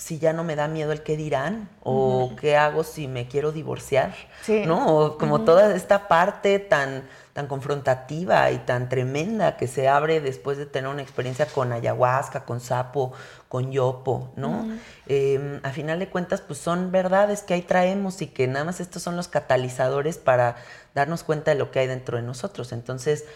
[0.00, 3.52] si ya no me da miedo el qué dirán o qué hago si me quiero
[3.52, 4.14] divorciar,
[4.66, 4.96] ¿no?
[4.96, 10.56] O como toda esta parte tan, tan confrontativa y tan tremenda que se abre después
[10.56, 13.12] de tener una experiencia con ayahuasca, con sapo,
[13.48, 14.70] con yopo, ¿no?
[15.06, 18.80] Em, a final de cuentas, pues son verdades que ahí traemos y que nada más
[18.80, 20.56] estos son los catalizadores para
[20.94, 22.72] darnos cuenta de lo que hay dentro de nosotros.
[22.72, 23.26] Entonces,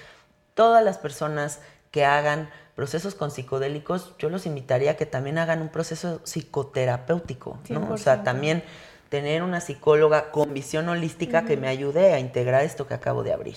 [0.54, 1.60] todas las personas
[1.94, 7.60] que hagan procesos con psicodélicos, yo los invitaría a que también hagan un proceso psicoterapéutico,
[7.68, 7.88] ¿no?
[7.92, 8.64] O sea, también
[9.10, 13.32] tener una psicóloga con visión holística que me ayude a integrar esto que acabo de
[13.32, 13.54] abrir.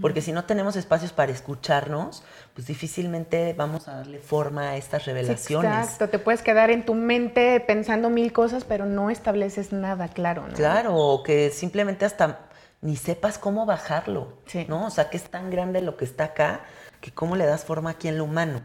[0.00, 2.22] Porque si no tenemos espacios para escucharnos,
[2.54, 5.70] pues difícilmente vamos a darle forma a estas revelaciones.
[5.70, 10.48] exacto, te puedes quedar en tu mente pensando mil cosas, pero no estableces nada claro,
[10.48, 10.54] ¿no?
[10.54, 12.46] Claro, o que simplemente hasta
[12.80, 14.86] ni sepas cómo bajarlo, ¿no?
[14.86, 16.62] O sea, que es tan grande lo que está acá
[17.04, 18.62] que cómo le das forma aquí en lo humano.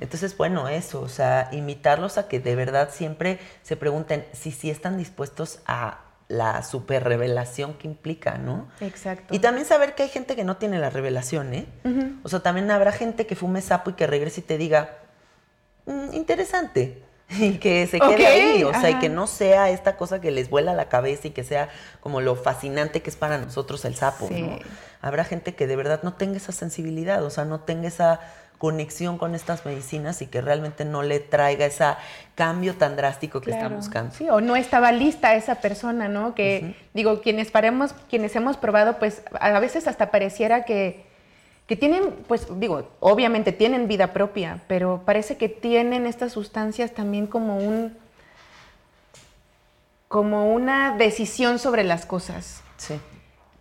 [0.00, 4.70] Entonces, bueno, eso, o sea, invitarlos a que de verdad siempre se pregunten si sí
[4.70, 8.68] están dispuestos a la super revelación que implica, ¿no?
[8.80, 9.34] Exacto.
[9.34, 11.66] Y también saber que hay gente que no tiene la revelación, ¿eh?
[12.22, 14.98] O sea, también habrá gente que fume sapo y que regrese y te diga,
[15.86, 17.01] mm, interesante.
[17.38, 20.50] Y que se quede ahí, o sea, y que no sea esta cosa que les
[20.50, 21.68] vuela la cabeza y que sea
[22.00, 24.58] como lo fascinante que es para nosotros el sapo, ¿no?
[25.00, 28.20] Habrá gente que de verdad no tenga esa sensibilidad, o sea, no tenga esa
[28.62, 31.84] conexión con estas medicinas y que realmente no le traiga ese
[32.36, 34.14] cambio tan drástico que está buscando.
[34.14, 36.36] Sí, o no estaba lista esa persona, ¿no?
[36.36, 41.04] Que, digo, quienes paremos, quienes hemos probado, pues a veces hasta pareciera que,
[41.72, 47.26] que tienen, pues digo, obviamente tienen vida propia, pero parece que tienen estas sustancias también
[47.26, 47.96] como un
[50.08, 52.62] como una decisión sobre las cosas.
[52.76, 53.00] Sí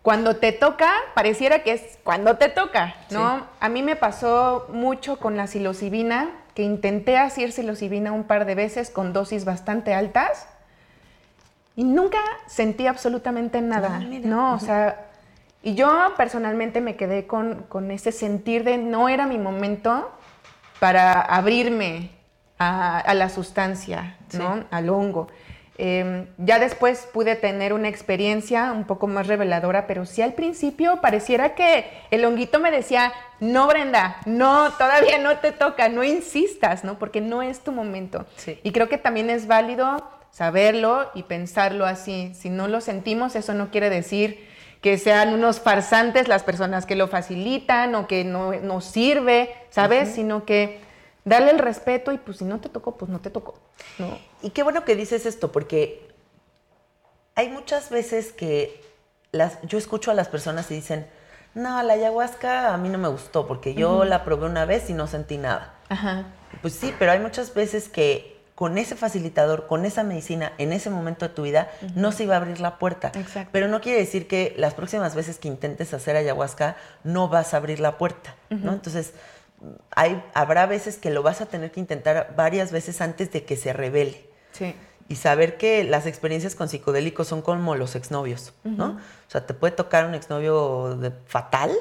[0.01, 3.45] cuando te toca, pareciera que es cuando te toca, ¿no?
[3.59, 8.55] A mí me pasó mucho con la psilocibina, que intenté hacer psilocibina un par de
[8.55, 10.47] veces con dosis bastante altas
[11.75, 14.55] y nunca sentí absolutamente nada, ah, ¿no?
[14.55, 15.10] O sea,
[15.63, 20.11] y yo personalmente me quedé con, ese sentir de no era mi momento
[20.79, 22.09] para abrirme
[22.57, 24.65] a, la sustancia, ¿no?
[24.71, 25.27] Al hongo.
[25.77, 31.01] Em, ya después pude tener una experiencia un poco más reveladora, pero sí al principio
[31.01, 36.83] pareciera que el honguito me decía, no Brenda, no, todavía no te toca, no insistas,
[36.83, 36.99] ¿no?
[36.99, 38.25] Porque no es tu momento.
[38.63, 42.33] Y creo que también es válido saberlo y pensarlo así.
[42.35, 44.50] Si no lo sentimos, eso no quiere decir
[44.81, 50.09] que sean unos farsantes las personas que lo facilitan o que no nos sirve, ¿sabes?
[50.09, 50.81] Sino que
[51.23, 53.53] darle el respeto y pues si no te tocó, pues no te tocó.
[53.99, 54.17] ¿no?
[54.41, 56.09] Y qué bueno que dices esto, porque
[57.35, 58.81] hay muchas veces que
[59.31, 61.07] las, yo escucho a las personas y dicen,
[61.53, 64.93] no, la ayahuasca a mí no me gustó porque yo la probé una vez y
[64.93, 65.75] no sentí nada.
[65.89, 66.25] Ajá.
[66.61, 68.30] Pues sí, pero hay muchas veces que
[68.61, 72.35] con ese facilitador, con esa medicina, en ese momento de tu vida, no se iba
[72.35, 73.11] a abrir la puerta.
[73.15, 73.49] Exacto.
[73.51, 77.57] Pero no quiere decir que las próximas veces que intentes hacer ayahuasca no vas a
[77.57, 78.73] abrir la puerta, ¿no?
[78.73, 79.13] Entonces,
[79.89, 83.57] hay, habrá veces que lo vas a tener que intentar varias veces antes de que
[83.57, 84.29] se revele.
[84.51, 84.75] Sí.
[85.07, 88.97] Y saber que las experiencias con psicodélicos son como los exnovios, ¿no?
[89.27, 91.71] O sea, te puede tocar un exnovio fatal,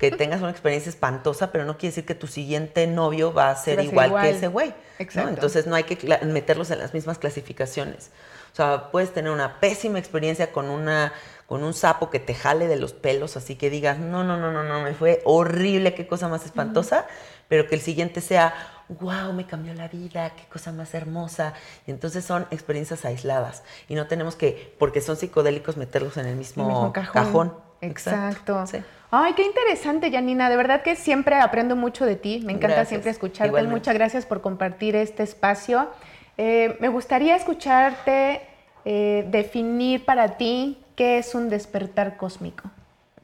[0.00, 3.56] que tengas una experiencia espantosa, pero no quiere decir que tu siguiente novio va a
[3.56, 4.72] ser, igual, que ese güey.
[4.98, 5.30] Exacto.
[5.30, 8.10] Entonces no hay que meterlos en las mismas clasificaciones.
[8.52, 11.12] O sea, puedes tener una pésima experiencia con una
[11.50, 14.52] con un sapo que te jale de los pelos, así que digas, no, no, no,
[14.52, 17.08] no, no, me fue horrible, qué cosa más espantosa,
[17.50, 18.54] pero que el siguiente sea,
[18.88, 21.52] wow, me cambió la vida, qué cosa más hermosa.
[21.86, 26.36] Y entonces son experiencias aisladas y no tenemos que, porque son psicodélicos, meterlos en el
[26.36, 27.52] mismo, cajón.
[27.82, 28.64] Exacto.
[29.10, 30.48] Ay, qué interesante, Janina.
[30.48, 32.40] De verdad que siempre aprendo mucho de ti.
[32.42, 33.62] Me encanta siempre escucharte.
[33.64, 35.90] Muchas gracias por compartir este espacio.
[36.38, 38.40] Eh, me gustaría escucharte
[38.86, 42.70] eh, definir para ti ¿Qué es un despertar cósmico?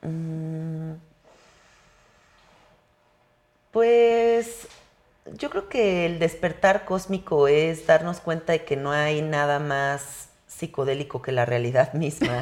[0.00, 0.92] Mm,
[3.76, 4.68] pues
[5.34, 10.30] yo creo que el despertar cósmico es darnos cuenta de que no hay nada más
[10.46, 12.40] psicodélico que la realidad misma.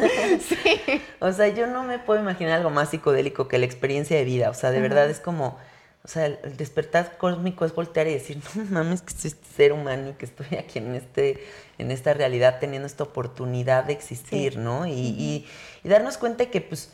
[0.40, 1.02] sí.
[1.18, 4.48] O sea, yo no me puedo imaginar algo más psicodélico que la experiencia de vida.
[4.48, 5.58] O sea, de verdad es como
[6.02, 9.72] o sea, el, despertar cósmico es voltear y decir, no mames, que soy este ser
[9.72, 11.44] humano y que estoy aquí en, este,
[11.78, 14.86] en esta realidad teniendo esta oportunidad de existir, ¿no?
[14.86, 15.46] Y,
[15.84, 16.92] darnos cuenta que, pues,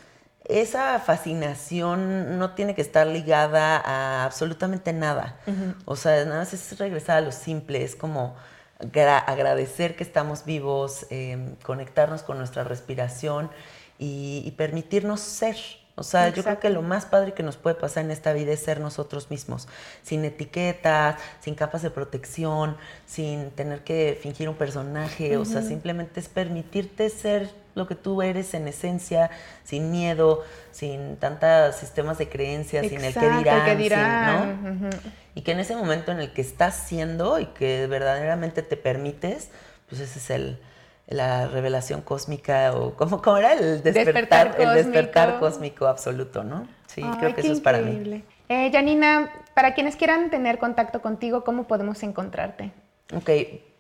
[0.49, 5.41] esa fascinación no tiene que estar ligada a absolutamente nada.
[5.85, 8.37] O sea, nada más es regresar a lo simple, es como
[8.79, 13.51] agradecer que estamos vivos, em, conectarnos con nuestra respiración
[13.99, 15.57] y permitirnos ser.
[15.99, 18.53] O sea, yo creo que lo más padre que nos puede pasar en esta vida
[18.53, 19.67] es ser nosotros mismos,
[20.03, 22.77] sin etiquetas, sin capas de protección,
[23.07, 28.23] sin tener que fingir un personaje, o sea, simplemente es permitirte ser lo que tú
[28.23, 29.31] eres en esencia,
[29.63, 34.91] sin miedo, sin tantos sistemas de creencias, sin el que dirán, ¿no?
[35.35, 39.51] Y que en ese momento en el que estás siendo y que verdaderamente te permites,
[39.89, 40.59] pues ese es el,
[41.07, 46.67] la revelación cósmica o ¿cómo, cómo era el despertar, el despertar cósmico absoluto, ¿no?
[46.87, 48.25] Sí, creo que eso es para mí.
[48.49, 52.73] Eh, Janina, para quienes quieran tener contacto contigo, ¿cómo podemos encontrarte?
[53.15, 53.29] Ok,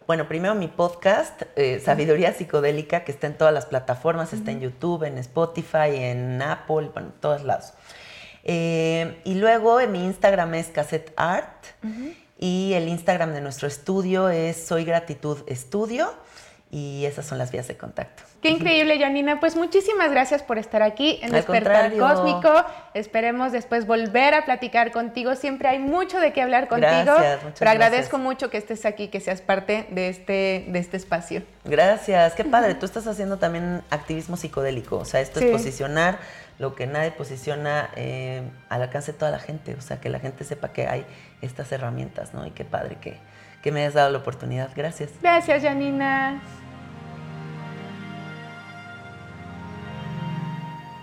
[0.06, 4.60] bueno, primero mi podcast, eh, Sabiduría Psicodélica, que está en todas las plataformas, está en
[4.60, 7.72] YouTube, en Spotify, en Apple, bueno, en todos lados.
[8.44, 11.64] Eh, y luego en mi Instagram es Cassette Art
[12.38, 16.14] y el Instagram de nuestro estudio es Soy Gratitud Estudio
[16.70, 18.22] y esas son las vías de contacto.
[18.46, 19.40] Qué increíble, Janina.
[19.40, 22.64] Pues muchísimas gracias por estar aquí en Despertar Cósmico.
[22.94, 25.34] Esperemos después volver a platicar contigo.
[25.34, 26.86] Siempre hay mucho de qué hablar contigo.
[26.92, 31.42] Gracias, pero agradezco mucho que estés aquí, que seas parte de este, de este espacio.
[31.64, 32.74] Gracias, qué padre.
[32.74, 34.96] Tú estás haciendo también activismo psicodélico.
[34.96, 36.18] O sea, esto es posicionar
[36.58, 39.74] lo que nadie posiciona eh, al alcance de toda la gente.
[39.74, 41.04] O sea, que la gente sepa que hay
[41.42, 42.46] estas herramientas, ¿no?
[42.46, 43.18] Y qué padre que,
[43.62, 44.70] que me hayas dado la oportunidad.
[44.76, 45.10] Gracias.
[45.20, 46.40] Gracias, Janina.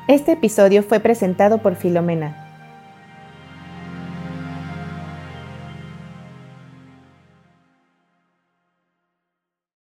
[0.09, 2.42] Este episodio fue presentado por Filomena